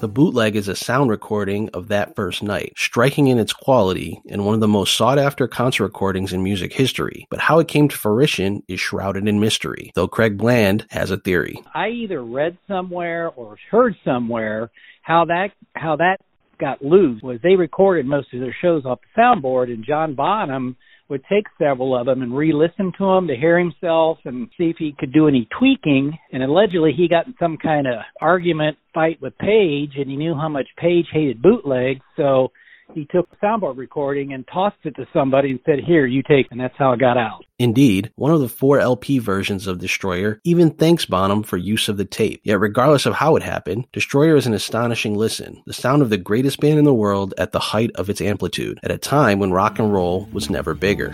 The 0.00 0.08
bootleg 0.08 0.56
is 0.56 0.66
a 0.66 0.74
sound 0.74 1.10
recording 1.10 1.68
of 1.74 1.88
that 1.88 2.16
first 2.16 2.42
night, 2.42 2.72
striking 2.74 3.26
in 3.26 3.38
its 3.38 3.52
quality 3.52 4.22
and 4.30 4.46
one 4.46 4.54
of 4.54 4.60
the 4.60 4.66
most 4.66 4.96
sought 4.96 5.18
after 5.18 5.46
concert 5.46 5.84
recordings 5.84 6.32
in 6.32 6.42
music 6.42 6.72
history. 6.72 7.26
But 7.28 7.40
how 7.40 7.58
it 7.58 7.68
came 7.68 7.86
to 7.86 7.96
fruition 7.96 8.62
is 8.66 8.80
shrouded 8.80 9.28
in 9.28 9.40
mystery, 9.40 9.92
though 9.94 10.08
Craig 10.08 10.38
Bland 10.38 10.86
has 10.88 11.10
a 11.10 11.18
theory. 11.18 11.62
I 11.74 11.88
either 11.88 12.24
read 12.24 12.56
somewhere 12.66 13.28
or 13.36 13.58
heard 13.70 13.94
somewhere 14.02 14.70
how 15.02 15.26
that 15.26 15.48
how 15.74 15.96
that 15.96 16.16
got 16.58 16.82
loose 16.82 17.22
was 17.22 17.38
they 17.42 17.56
recorded 17.56 18.06
most 18.06 18.32
of 18.32 18.40
their 18.40 18.56
shows 18.62 18.86
off 18.86 19.00
the 19.02 19.20
soundboard 19.20 19.64
and 19.70 19.84
John 19.84 20.14
Bonham 20.14 20.76
would 21.10 21.24
take 21.30 21.46
several 21.58 21.96
of 21.98 22.06
them 22.06 22.22
and 22.22 22.36
re-listen 22.36 22.92
to 22.96 23.04
them 23.04 23.26
to 23.26 23.36
hear 23.36 23.58
himself 23.58 24.18
and 24.24 24.48
see 24.56 24.70
if 24.70 24.76
he 24.78 24.94
could 24.98 25.12
do 25.12 25.28
any 25.28 25.48
tweaking. 25.58 26.16
And 26.32 26.42
allegedly, 26.42 26.92
he 26.96 27.08
got 27.08 27.26
in 27.26 27.34
some 27.38 27.58
kind 27.58 27.86
of 27.86 27.94
argument 28.20 28.78
fight 28.94 29.20
with 29.20 29.36
Page, 29.38 29.92
and 29.96 30.08
he 30.08 30.16
knew 30.16 30.34
how 30.34 30.48
much 30.48 30.68
Page 30.78 31.06
hated 31.12 31.42
bootlegs, 31.42 32.00
so 32.16 32.52
he 32.94 33.06
took 33.06 33.28
a 33.32 33.44
soundboard 33.44 33.76
recording 33.76 34.32
and 34.32 34.46
tossed 34.46 34.76
it 34.84 34.96
to 34.96 35.06
somebody 35.12 35.50
and 35.50 35.60
said, 35.64 35.80
Here, 35.86 36.06
you 36.06 36.22
take, 36.22 36.46
and 36.50 36.60
that's 36.60 36.76
how 36.76 36.92
it 36.92 37.00
got 37.00 37.16
out. 37.16 37.44
Indeed, 37.58 38.10
one 38.16 38.32
of 38.32 38.40
the 38.40 38.48
four 38.48 38.80
LP 38.80 39.18
versions 39.18 39.66
of 39.66 39.78
Destroyer 39.78 40.40
even 40.44 40.70
thanks 40.70 41.04
Bonham 41.04 41.42
for 41.42 41.56
use 41.56 41.88
of 41.88 41.96
the 41.96 42.04
tape. 42.04 42.40
Yet, 42.44 42.60
regardless 42.60 43.06
of 43.06 43.14
how 43.14 43.36
it 43.36 43.42
happened, 43.42 43.86
Destroyer 43.92 44.36
is 44.36 44.46
an 44.46 44.54
astonishing 44.54 45.14
listen, 45.14 45.62
the 45.66 45.72
sound 45.72 46.02
of 46.02 46.10
the 46.10 46.16
greatest 46.16 46.60
band 46.60 46.78
in 46.78 46.84
the 46.84 46.94
world 46.94 47.34
at 47.36 47.52
the 47.52 47.60
height 47.60 47.90
of 47.96 48.08
its 48.08 48.20
amplitude, 48.20 48.80
at 48.82 48.90
a 48.90 48.98
time 48.98 49.38
when 49.38 49.52
rock 49.52 49.78
and 49.78 49.92
roll 49.92 50.28
was 50.32 50.50
never 50.50 50.74
bigger. 50.74 51.10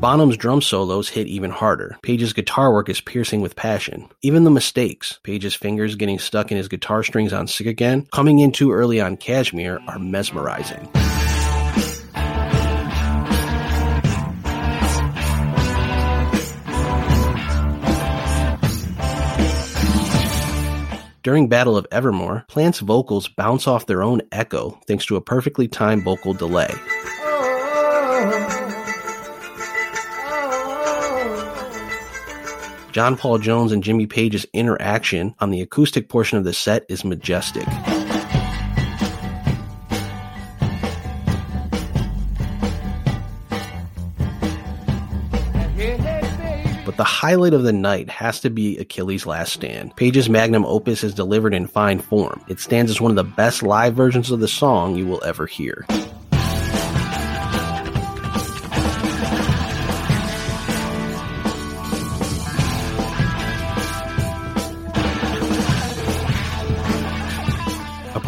Bonham's 0.00 0.36
drum 0.36 0.62
solos 0.62 1.08
hit 1.08 1.26
even 1.26 1.50
harder. 1.50 1.96
Page's 2.02 2.32
guitar 2.32 2.72
work 2.72 2.88
is 2.88 3.00
piercing 3.00 3.40
with 3.40 3.56
passion. 3.56 4.08
Even 4.22 4.44
the 4.44 4.50
mistakes, 4.50 5.18
Page's 5.24 5.56
fingers 5.56 5.96
getting 5.96 6.20
stuck 6.20 6.52
in 6.52 6.56
his 6.56 6.68
guitar 6.68 7.02
strings 7.02 7.32
on 7.32 7.48
Sick 7.48 7.66
Again, 7.66 8.06
coming 8.12 8.38
in 8.38 8.52
too 8.52 8.70
early 8.70 9.00
on 9.00 9.16
Kashmir, 9.16 9.80
are 9.88 9.98
mesmerizing. 9.98 10.88
During 21.24 21.48
Battle 21.48 21.76
of 21.76 21.88
Evermore, 21.90 22.44
Plant's 22.48 22.78
vocals 22.78 23.26
bounce 23.26 23.66
off 23.66 23.86
their 23.86 24.04
own 24.04 24.22
echo 24.30 24.78
thanks 24.86 25.04
to 25.06 25.16
a 25.16 25.20
perfectly 25.20 25.66
timed 25.66 26.04
vocal 26.04 26.34
delay. 26.34 26.72
John 32.92 33.16
Paul 33.16 33.38
Jones 33.38 33.70
and 33.72 33.84
Jimmy 33.84 34.06
Page's 34.06 34.46
interaction 34.52 35.34
on 35.40 35.50
the 35.50 35.60
acoustic 35.60 36.08
portion 36.08 36.38
of 36.38 36.44
the 36.44 36.54
set 36.54 36.84
is 36.88 37.04
majestic. 37.04 37.66
But 46.86 46.96
the 46.96 47.04
highlight 47.04 47.52
of 47.52 47.62
the 47.62 47.72
night 47.74 48.08
has 48.08 48.40
to 48.40 48.50
be 48.50 48.78
Achilles' 48.78 49.26
Last 49.26 49.52
Stand. 49.52 49.94
Page's 49.96 50.30
magnum 50.30 50.64
opus 50.64 51.04
is 51.04 51.14
delivered 51.14 51.52
in 51.52 51.66
fine 51.66 51.98
form. 51.98 52.42
It 52.48 52.58
stands 52.58 52.90
as 52.90 53.00
one 53.00 53.10
of 53.10 53.16
the 53.16 53.24
best 53.24 53.62
live 53.62 53.94
versions 53.94 54.30
of 54.30 54.40
the 54.40 54.48
song 54.48 54.96
you 54.96 55.06
will 55.06 55.22
ever 55.22 55.46
hear. 55.46 55.86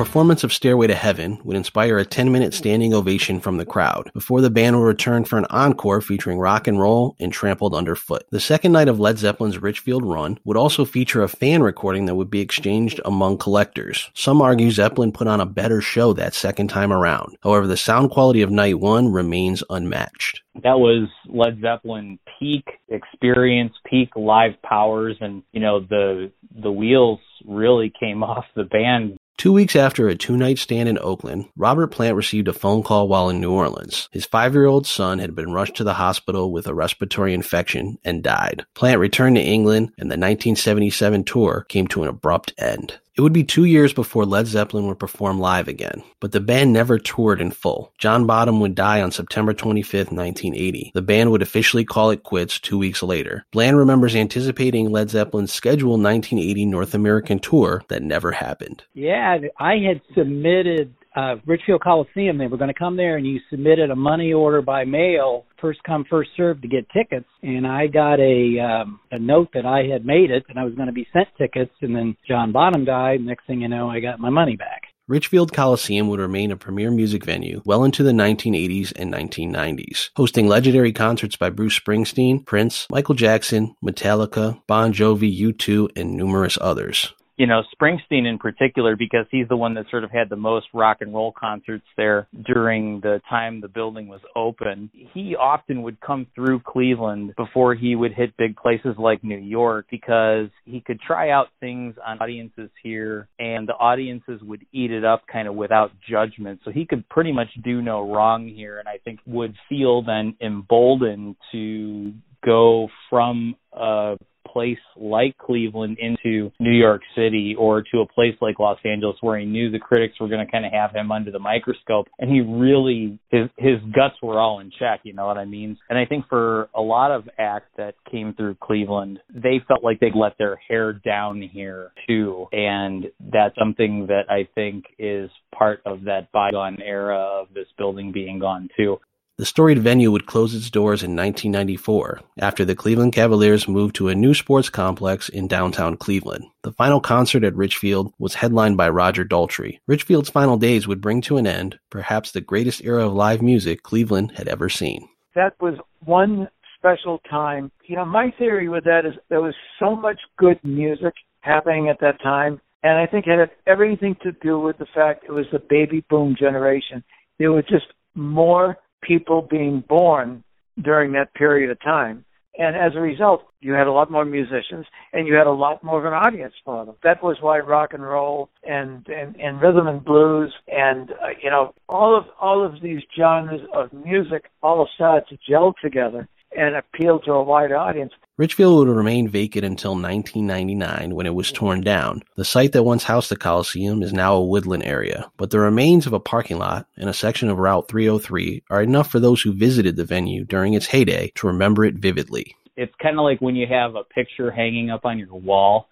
Performance 0.00 0.42
of 0.42 0.50
Stairway 0.50 0.86
to 0.86 0.94
Heaven 0.94 1.38
would 1.44 1.58
inspire 1.58 1.98
a 1.98 2.06
10 2.06 2.32
minute 2.32 2.54
standing 2.54 2.94
ovation 2.94 3.38
from 3.38 3.58
the 3.58 3.66
crowd 3.66 4.10
before 4.14 4.40
the 4.40 4.48
band 4.48 4.78
would 4.78 4.86
return 4.86 5.26
for 5.26 5.36
an 5.36 5.44
encore 5.50 6.00
featuring 6.00 6.38
rock 6.38 6.66
and 6.66 6.80
roll 6.80 7.16
and 7.20 7.30
trampled 7.30 7.74
underfoot. 7.74 8.24
The 8.30 8.40
second 8.40 8.72
night 8.72 8.88
of 8.88 8.98
Led 8.98 9.18
Zeppelin's 9.18 9.58
Richfield 9.58 10.02
run 10.02 10.38
would 10.44 10.56
also 10.56 10.86
feature 10.86 11.22
a 11.22 11.28
fan 11.28 11.62
recording 11.62 12.06
that 12.06 12.14
would 12.14 12.30
be 12.30 12.40
exchanged 12.40 12.98
among 13.04 13.36
collectors. 13.36 14.10
Some 14.14 14.40
argue 14.40 14.70
Zeppelin 14.70 15.12
put 15.12 15.28
on 15.28 15.38
a 15.38 15.44
better 15.44 15.82
show 15.82 16.14
that 16.14 16.32
second 16.32 16.68
time 16.68 16.94
around. 16.94 17.36
However, 17.42 17.66
the 17.66 17.76
sound 17.76 18.10
quality 18.10 18.40
of 18.40 18.50
night 18.50 18.80
one 18.80 19.12
remains 19.12 19.62
unmatched. 19.68 20.40
that 20.62 20.78
was 20.78 21.10
Led 21.26 21.60
Zeppelin 21.60 22.18
peak 22.38 22.66
experience, 22.88 23.74
peak 23.84 24.16
live 24.16 24.52
powers, 24.62 25.18
and 25.20 25.42
you 25.52 25.60
know 25.60 25.80
the 25.80 26.32
the 26.62 26.72
wheels 26.72 27.20
really 27.44 27.92
came 28.00 28.22
off 28.30 28.46
the 28.56 28.64
band 28.64 29.18
Two 29.40 29.54
weeks 29.54 29.74
after 29.74 30.06
a 30.06 30.14
two 30.14 30.36
night 30.36 30.58
stand 30.58 30.86
in 30.86 30.98
Oakland, 30.98 31.46
Robert 31.56 31.86
Plant 31.86 32.14
received 32.14 32.46
a 32.46 32.52
phone 32.52 32.82
call 32.82 33.08
while 33.08 33.30
in 33.30 33.40
New 33.40 33.50
Orleans. 33.50 34.06
His 34.12 34.26
five 34.26 34.52
year 34.52 34.66
old 34.66 34.86
son 34.86 35.18
had 35.18 35.34
been 35.34 35.50
rushed 35.50 35.76
to 35.76 35.84
the 35.84 35.94
hospital 35.94 36.52
with 36.52 36.66
a 36.66 36.74
respiratory 36.74 37.32
infection 37.32 37.96
and 38.04 38.22
died. 38.22 38.66
Plant 38.74 39.00
returned 39.00 39.36
to 39.36 39.42
England, 39.42 39.94
and 39.96 40.10
the 40.10 40.18
1977 40.18 41.24
tour 41.24 41.64
came 41.70 41.86
to 41.86 42.02
an 42.02 42.10
abrupt 42.10 42.52
end. 42.58 42.98
It 43.16 43.22
would 43.22 43.32
be 43.32 43.44
two 43.44 43.64
years 43.64 43.92
before 43.92 44.24
Led 44.24 44.46
Zeppelin 44.46 44.86
would 44.86 44.98
perform 44.98 45.40
live 45.40 45.68
again, 45.68 46.02
but 46.20 46.32
the 46.32 46.40
band 46.40 46.72
never 46.72 46.98
toured 46.98 47.40
in 47.40 47.50
full. 47.50 47.92
John 47.98 48.26
Bonham 48.26 48.60
would 48.60 48.74
die 48.74 49.02
on 49.02 49.10
September 49.10 49.52
25, 49.52 50.12
1980. 50.12 50.92
The 50.94 51.02
band 51.02 51.30
would 51.30 51.42
officially 51.42 51.84
call 51.84 52.10
it 52.10 52.22
quits 52.22 52.60
two 52.60 52.78
weeks 52.78 53.02
later. 53.02 53.44
Bland 53.50 53.76
remembers 53.76 54.14
anticipating 54.14 54.90
Led 54.90 55.10
Zeppelin's 55.10 55.52
scheduled 55.52 56.02
1980 56.02 56.66
North 56.66 56.94
American 56.94 57.40
tour 57.40 57.82
that 57.88 58.02
never 58.02 58.32
happened. 58.32 58.84
Yeah, 58.94 59.38
I 59.58 59.78
had 59.78 60.00
submitted 60.14 60.94
uh, 61.20 61.36
Richfield 61.46 61.82
Coliseum. 61.82 62.38
They 62.38 62.46
were 62.46 62.56
going 62.56 62.72
to 62.72 62.78
come 62.78 62.96
there, 62.96 63.16
and 63.16 63.26
you 63.26 63.40
submitted 63.50 63.90
a 63.90 63.96
money 63.96 64.32
order 64.32 64.62
by 64.62 64.84
mail, 64.84 65.44
first 65.60 65.82
come 65.84 66.04
first 66.08 66.30
served, 66.36 66.62
to 66.62 66.68
get 66.68 66.88
tickets. 66.90 67.28
And 67.42 67.66
I 67.66 67.86
got 67.86 68.20
a 68.20 68.58
um, 68.58 69.00
a 69.10 69.18
note 69.18 69.48
that 69.54 69.66
I 69.66 69.82
had 69.92 70.04
made 70.04 70.30
it, 70.30 70.44
and 70.48 70.58
I 70.58 70.64
was 70.64 70.74
going 70.74 70.86
to 70.86 70.92
be 70.92 71.06
sent 71.12 71.28
tickets. 71.36 71.72
And 71.82 71.94
then 71.94 72.16
John 72.26 72.52
Bonham 72.52 72.84
died. 72.84 73.20
Next 73.20 73.46
thing 73.46 73.60
you 73.60 73.68
know, 73.68 73.90
I 73.90 74.00
got 74.00 74.18
my 74.18 74.30
money 74.30 74.56
back. 74.56 74.82
Richfield 75.08 75.52
Coliseum 75.52 76.06
would 76.08 76.20
remain 76.20 76.52
a 76.52 76.56
premier 76.56 76.88
music 76.92 77.24
venue 77.24 77.62
well 77.64 77.82
into 77.82 78.04
the 78.04 78.12
1980s 78.12 78.92
and 78.94 79.12
1990s, 79.12 80.10
hosting 80.14 80.46
legendary 80.46 80.92
concerts 80.92 81.34
by 81.34 81.50
Bruce 81.50 81.78
Springsteen, 81.78 82.46
Prince, 82.46 82.86
Michael 82.90 83.16
Jackson, 83.16 83.74
Metallica, 83.84 84.62
Bon 84.68 84.92
Jovi, 84.92 85.36
U2, 85.36 85.88
and 85.96 86.16
numerous 86.16 86.56
others 86.60 87.12
you 87.40 87.46
know, 87.46 87.62
Springsteen 87.74 88.26
in 88.26 88.36
particular, 88.36 88.96
because 88.96 89.24
he's 89.30 89.48
the 89.48 89.56
one 89.56 89.72
that 89.72 89.86
sort 89.90 90.04
of 90.04 90.10
had 90.10 90.28
the 90.28 90.36
most 90.36 90.66
rock 90.74 90.98
and 91.00 91.14
roll 91.14 91.32
concerts 91.32 91.86
there 91.96 92.28
during 92.44 93.00
the 93.00 93.22
time 93.30 93.62
the 93.62 93.68
building 93.68 94.08
was 94.08 94.20
open. 94.36 94.90
He 95.14 95.34
often 95.36 95.80
would 95.80 95.98
come 96.02 96.26
through 96.34 96.60
Cleveland 96.60 97.32
before 97.38 97.74
he 97.74 97.96
would 97.96 98.12
hit 98.12 98.36
big 98.36 98.56
places 98.56 98.94
like 98.98 99.24
New 99.24 99.38
York 99.38 99.86
because 99.90 100.50
he 100.66 100.82
could 100.82 101.00
try 101.00 101.30
out 101.30 101.46
things 101.60 101.94
on 102.06 102.18
audiences 102.20 102.68
here 102.82 103.26
and 103.38 103.66
the 103.66 103.72
audiences 103.72 104.42
would 104.42 104.66
eat 104.74 104.90
it 104.90 105.06
up 105.06 105.22
kind 105.26 105.48
of 105.48 105.54
without 105.54 105.92
judgment. 106.06 106.60
So 106.62 106.70
he 106.70 106.84
could 106.84 107.08
pretty 107.08 107.32
much 107.32 107.48
do 107.64 107.80
no 107.80 108.12
wrong 108.12 108.48
here 108.48 108.80
and 108.80 108.86
I 108.86 108.98
think 109.02 109.18
would 109.24 109.54
feel 109.66 110.02
then 110.02 110.36
emboldened 110.42 111.36
to 111.52 112.12
go 112.44 112.88
from 113.08 113.54
a 113.72 114.16
place 114.52 114.78
like 114.96 115.36
Cleveland 115.38 115.98
into 116.00 116.50
New 116.58 116.72
York 116.72 117.02
City 117.16 117.54
or 117.58 117.82
to 117.92 118.00
a 118.00 118.06
place 118.06 118.34
like 118.40 118.58
Los 118.58 118.78
Angeles 118.84 119.16
where 119.20 119.38
he 119.38 119.46
knew 119.46 119.70
the 119.70 119.78
critics 119.78 120.18
were 120.20 120.28
going 120.28 120.44
to 120.44 120.50
kind 120.50 120.66
of 120.66 120.72
have 120.72 120.92
him 120.92 121.12
under 121.12 121.30
the 121.30 121.38
microscope 121.38 122.06
and 122.18 122.30
he 122.30 122.40
really 122.40 123.18
his 123.30 123.48
his 123.56 123.78
guts 123.94 124.16
were 124.22 124.38
all 124.40 124.60
in 124.60 124.70
check, 124.78 125.00
you 125.04 125.12
know 125.12 125.26
what 125.26 125.38
I 125.38 125.44
mean? 125.44 125.76
And 125.88 125.98
I 125.98 126.04
think 126.04 126.26
for 126.28 126.68
a 126.74 126.80
lot 126.80 127.10
of 127.10 127.28
acts 127.38 127.70
that 127.76 127.94
came 128.10 128.34
through 128.34 128.56
Cleveland, 128.62 129.20
they 129.32 129.60
felt 129.66 129.84
like 129.84 130.00
they'd 130.00 130.14
let 130.14 130.36
their 130.38 130.56
hair 130.56 130.92
down 130.92 131.40
here 131.42 131.92
too. 132.06 132.46
And 132.52 133.06
that's 133.32 133.54
something 133.58 134.06
that 134.08 134.24
I 134.28 134.48
think 134.54 134.84
is 134.98 135.30
part 135.56 135.80
of 135.86 136.04
that 136.04 136.32
bygone 136.32 136.80
era 136.82 137.16
of 137.16 137.48
this 137.54 137.66
building 137.78 138.12
being 138.12 138.38
gone 138.38 138.68
too. 138.76 138.98
The 139.40 139.46
storied 139.46 139.78
venue 139.78 140.10
would 140.10 140.26
close 140.26 140.54
its 140.54 140.68
doors 140.68 141.02
in 141.02 141.16
1994 141.16 142.20
after 142.40 142.62
the 142.62 142.74
Cleveland 142.74 143.14
Cavaliers 143.14 143.66
moved 143.66 143.94
to 143.94 144.08
a 144.08 144.14
new 144.14 144.34
sports 144.34 144.68
complex 144.68 145.30
in 145.30 145.48
downtown 145.48 145.96
Cleveland. 145.96 146.44
The 146.60 146.72
final 146.72 147.00
concert 147.00 147.42
at 147.42 147.56
Richfield 147.56 148.12
was 148.18 148.34
headlined 148.34 148.76
by 148.76 148.90
Roger 148.90 149.24
Daltrey. 149.24 149.78
Richfield's 149.86 150.28
final 150.28 150.58
days 150.58 150.86
would 150.86 151.00
bring 151.00 151.22
to 151.22 151.38
an 151.38 151.46
end 151.46 151.78
perhaps 151.88 152.32
the 152.32 152.42
greatest 152.42 152.84
era 152.84 153.06
of 153.06 153.14
live 153.14 153.40
music 153.40 153.82
Cleveland 153.82 154.32
had 154.36 154.46
ever 154.46 154.68
seen. 154.68 155.08
That 155.34 155.54
was 155.58 155.78
one 156.04 156.46
special 156.76 157.18
time. 157.20 157.72
You 157.86 157.96
know, 157.96 158.04
my 158.04 158.34
theory 158.38 158.68
with 158.68 158.84
that 158.84 159.06
is 159.06 159.14
there 159.30 159.40
was 159.40 159.54
so 159.78 159.96
much 159.96 160.20
good 160.36 160.60
music 160.62 161.14
happening 161.40 161.88
at 161.88 162.00
that 162.00 162.20
time, 162.22 162.60
and 162.82 162.98
I 162.98 163.06
think 163.06 163.26
it 163.26 163.38
had 163.38 163.52
everything 163.66 164.16
to 164.22 164.32
do 164.32 164.60
with 164.60 164.76
the 164.76 164.86
fact 164.94 165.24
it 165.24 165.32
was 165.32 165.46
the 165.50 165.62
baby 165.70 166.04
boom 166.10 166.36
generation. 166.38 167.02
There 167.38 167.52
were 167.52 167.62
just 167.62 167.86
more 168.14 168.76
people 169.02 169.46
being 169.48 169.82
born 169.88 170.44
during 170.82 171.12
that 171.12 171.34
period 171.34 171.70
of 171.70 171.80
time. 171.80 172.24
And 172.58 172.76
as 172.76 172.92
a 172.94 173.00
result, 173.00 173.44
you 173.60 173.72
had 173.72 173.86
a 173.86 173.92
lot 173.92 174.10
more 174.10 174.24
musicians 174.24 174.86
and 175.12 175.26
you 175.26 175.34
had 175.34 175.46
a 175.46 175.52
lot 175.52 175.82
more 175.84 175.98
of 175.98 176.04
an 176.04 176.12
audience 176.12 176.54
for 176.64 176.84
them. 176.84 176.96
That 177.02 177.22
was 177.22 177.36
why 177.40 177.58
rock 177.60 177.94
and 177.94 178.02
roll 178.02 178.50
and, 178.64 179.06
and, 179.08 179.36
and 179.36 179.60
rhythm 179.60 179.86
and 179.86 180.04
blues 180.04 180.52
and, 180.68 181.10
uh, 181.12 181.28
you 181.42 181.50
know, 181.50 181.74
all 181.88 182.16
of, 182.16 182.24
all 182.40 182.64
of 182.64 182.82
these 182.82 183.00
genres 183.16 183.62
of 183.72 183.92
music 183.92 184.44
all 184.62 184.88
started 184.94 185.28
to 185.28 185.38
gel 185.48 185.74
together 185.82 186.28
and 186.56 186.74
appeal 186.74 187.20
to 187.20 187.32
a 187.32 187.42
wide 187.42 187.72
audience. 187.72 188.12
Richfield 188.36 188.78
would 188.78 188.96
remain 188.96 189.28
vacant 189.28 189.66
until 189.66 189.90
1999 189.90 191.14
when 191.14 191.26
it 191.26 191.34
was 191.34 191.52
torn 191.52 191.82
down. 191.82 192.22
The 192.36 192.44
site 192.44 192.72
that 192.72 192.84
once 192.84 193.04
housed 193.04 193.30
the 193.30 193.36
Coliseum 193.36 194.02
is 194.02 194.14
now 194.14 194.34
a 194.34 194.44
woodland 194.44 194.82
area, 194.84 195.30
but 195.36 195.50
the 195.50 195.60
remains 195.60 196.06
of 196.06 196.14
a 196.14 196.20
parking 196.20 196.58
lot 196.58 196.86
and 196.96 197.10
a 197.10 197.14
section 197.14 197.50
of 197.50 197.58
Route 197.58 197.88
303 197.88 198.62
are 198.70 198.82
enough 198.82 199.10
for 199.10 199.20
those 199.20 199.42
who 199.42 199.52
visited 199.52 199.96
the 199.96 200.06
venue 200.06 200.44
during 200.44 200.72
its 200.72 200.86
heyday 200.86 201.30
to 201.34 201.48
remember 201.48 201.84
it 201.84 201.96
vividly. 201.96 202.56
It's 202.76 202.94
kind 203.02 203.18
of 203.18 203.24
like 203.24 203.42
when 203.42 203.56
you 203.56 203.66
have 203.66 203.94
a 203.94 204.04
picture 204.04 204.50
hanging 204.50 204.88
up 204.88 205.04
on 205.04 205.18
your 205.18 205.34
wall 205.34 205.88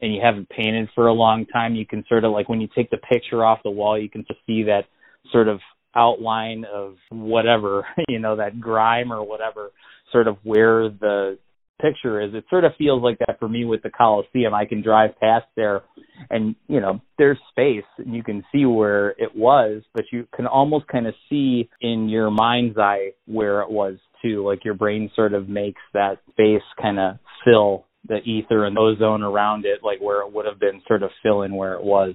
and 0.00 0.14
you 0.14 0.22
haven't 0.22 0.48
painted 0.48 0.88
for 0.94 1.06
a 1.06 1.12
long 1.12 1.44
time, 1.44 1.74
you 1.74 1.84
can 1.84 2.02
sort 2.08 2.24
of 2.24 2.32
like 2.32 2.48
when 2.48 2.62
you 2.62 2.68
take 2.74 2.88
the 2.88 2.96
picture 2.96 3.44
off 3.44 3.62
the 3.62 3.70
wall, 3.70 3.98
you 3.98 4.08
can 4.08 4.24
just 4.26 4.40
see 4.46 4.62
that 4.62 4.86
sort 5.30 5.48
of 5.48 5.60
outline 5.94 6.64
of 6.64 6.96
whatever, 7.10 7.86
you 8.08 8.18
know, 8.18 8.36
that 8.36 8.60
grime 8.60 9.12
or 9.12 9.22
whatever, 9.22 9.70
sort 10.12 10.28
of 10.28 10.36
where 10.42 10.88
the 10.88 11.38
picture 11.80 12.20
is. 12.20 12.34
It 12.34 12.44
sort 12.50 12.64
of 12.64 12.72
feels 12.76 13.02
like 13.02 13.18
that 13.20 13.38
for 13.38 13.48
me 13.48 13.64
with 13.64 13.82
the 13.82 13.90
Coliseum. 13.90 14.54
I 14.54 14.66
can 14.66 14.82
drive 14.82 15.18
past 15.18 15.46
there 15.56 15.82
and, 16.28 16.54
you 16.68 16.80
know, 16.80 17.00
there's 17.18 17.38
space 17.50 17.84
and 17.98 18.14
you 18.14 18.22
can 18.22 18.44
see 18.52 18.66
where 18.66 19.10
it 19.10 19.34
was, 19.34 19.82
but 19.94 20.04
you 20.12 20.26
can 20.34 20.46
almost 20.46 20.86
kind 20.88 21.06
of 21.06 21.14
see 21.28 21.68
in 21.80 22.08
your 22.08 22.30
mind's 22.30 22.76
eye 22.78 23.12
where 23.26 23.62
it 23.62 23.70
was 23.70 23.96
too. 24.22 24.46
Like 24.46 24.64
your 24.64 24.74
brain 24.74 25.10
sort 25.16 25.32
of 25.32 25.48
makes 25.48 25.80
that 25.94 26.18
space 26.30 26.62
kind 26.80 26.98
of 26.98 27.18
fill 27.44 27.86
the 28.08 28.18
ether 28.18 28.64
and 28.64 28.78
ozone 28.78 29.22
around 29.22 29.64
it, 29.64 29.80
like 29.82 30.00
where 30.00 30.22
it 30.22 30.32
would 30.32 30.46
have 30.46 30.58
been 30.58 30.82
sort 30.86 31.02
of 31.02 31.10
fill 31.22 31.42
in 31.42 31.54
where 31.54 31.74
it 31.74 31.82
was. 31.82 32.14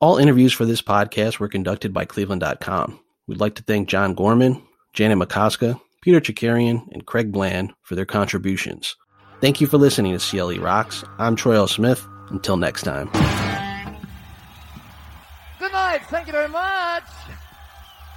All 0.00 0.18
interviews 0.18 0.52
for 0.52 0.64
this 0.64 0.82
podcast 0.82 1.38
were 1.38 1.48
conducted 1.48 1.92
by 1.92 2.04
Cleveland.com. 2.04 3.00
We'd 3.26 3.40
like 3.40 3.54
to 3.56 3.62
thank 3.62 3.88
John 3.88 4.14
Gorman, 4.14 4.62
Janet 4.92 5.18
Macoska, 5.18 5.80
Peter 6.04 6.20
Chakerian, 6.20 6.86
and 6.92 7.06
Craig 7.06 7.32
Bland 7.32 7.72
for 7.82 7.94
their 7.94 8.04
contributions. 8.04 8.94
Thank 9.40 9.62
you 9.62 9.66
for 9.66 9.78
listening 9.78 10.16
to 10.16 10.18
CLE 10.18 10.60
Rocks. 10.60 11.02
I'm 11.18 11.34
Troy 11.34 11.54
L. 11.54 11.66
Smith. 11.66 12.06
Until 12.28 12.58
next 12.58 12.82
time. 12.82 13.08
Good 15.58 15.72
night. 15.72 16.02
Thank 16.10 16.26
you 16.26 16.34
very 16.34 16.50
much. 16.50 17.04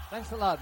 Thanks 0.10 0.34
a 0.34 0.36
lot. 0.36 0.60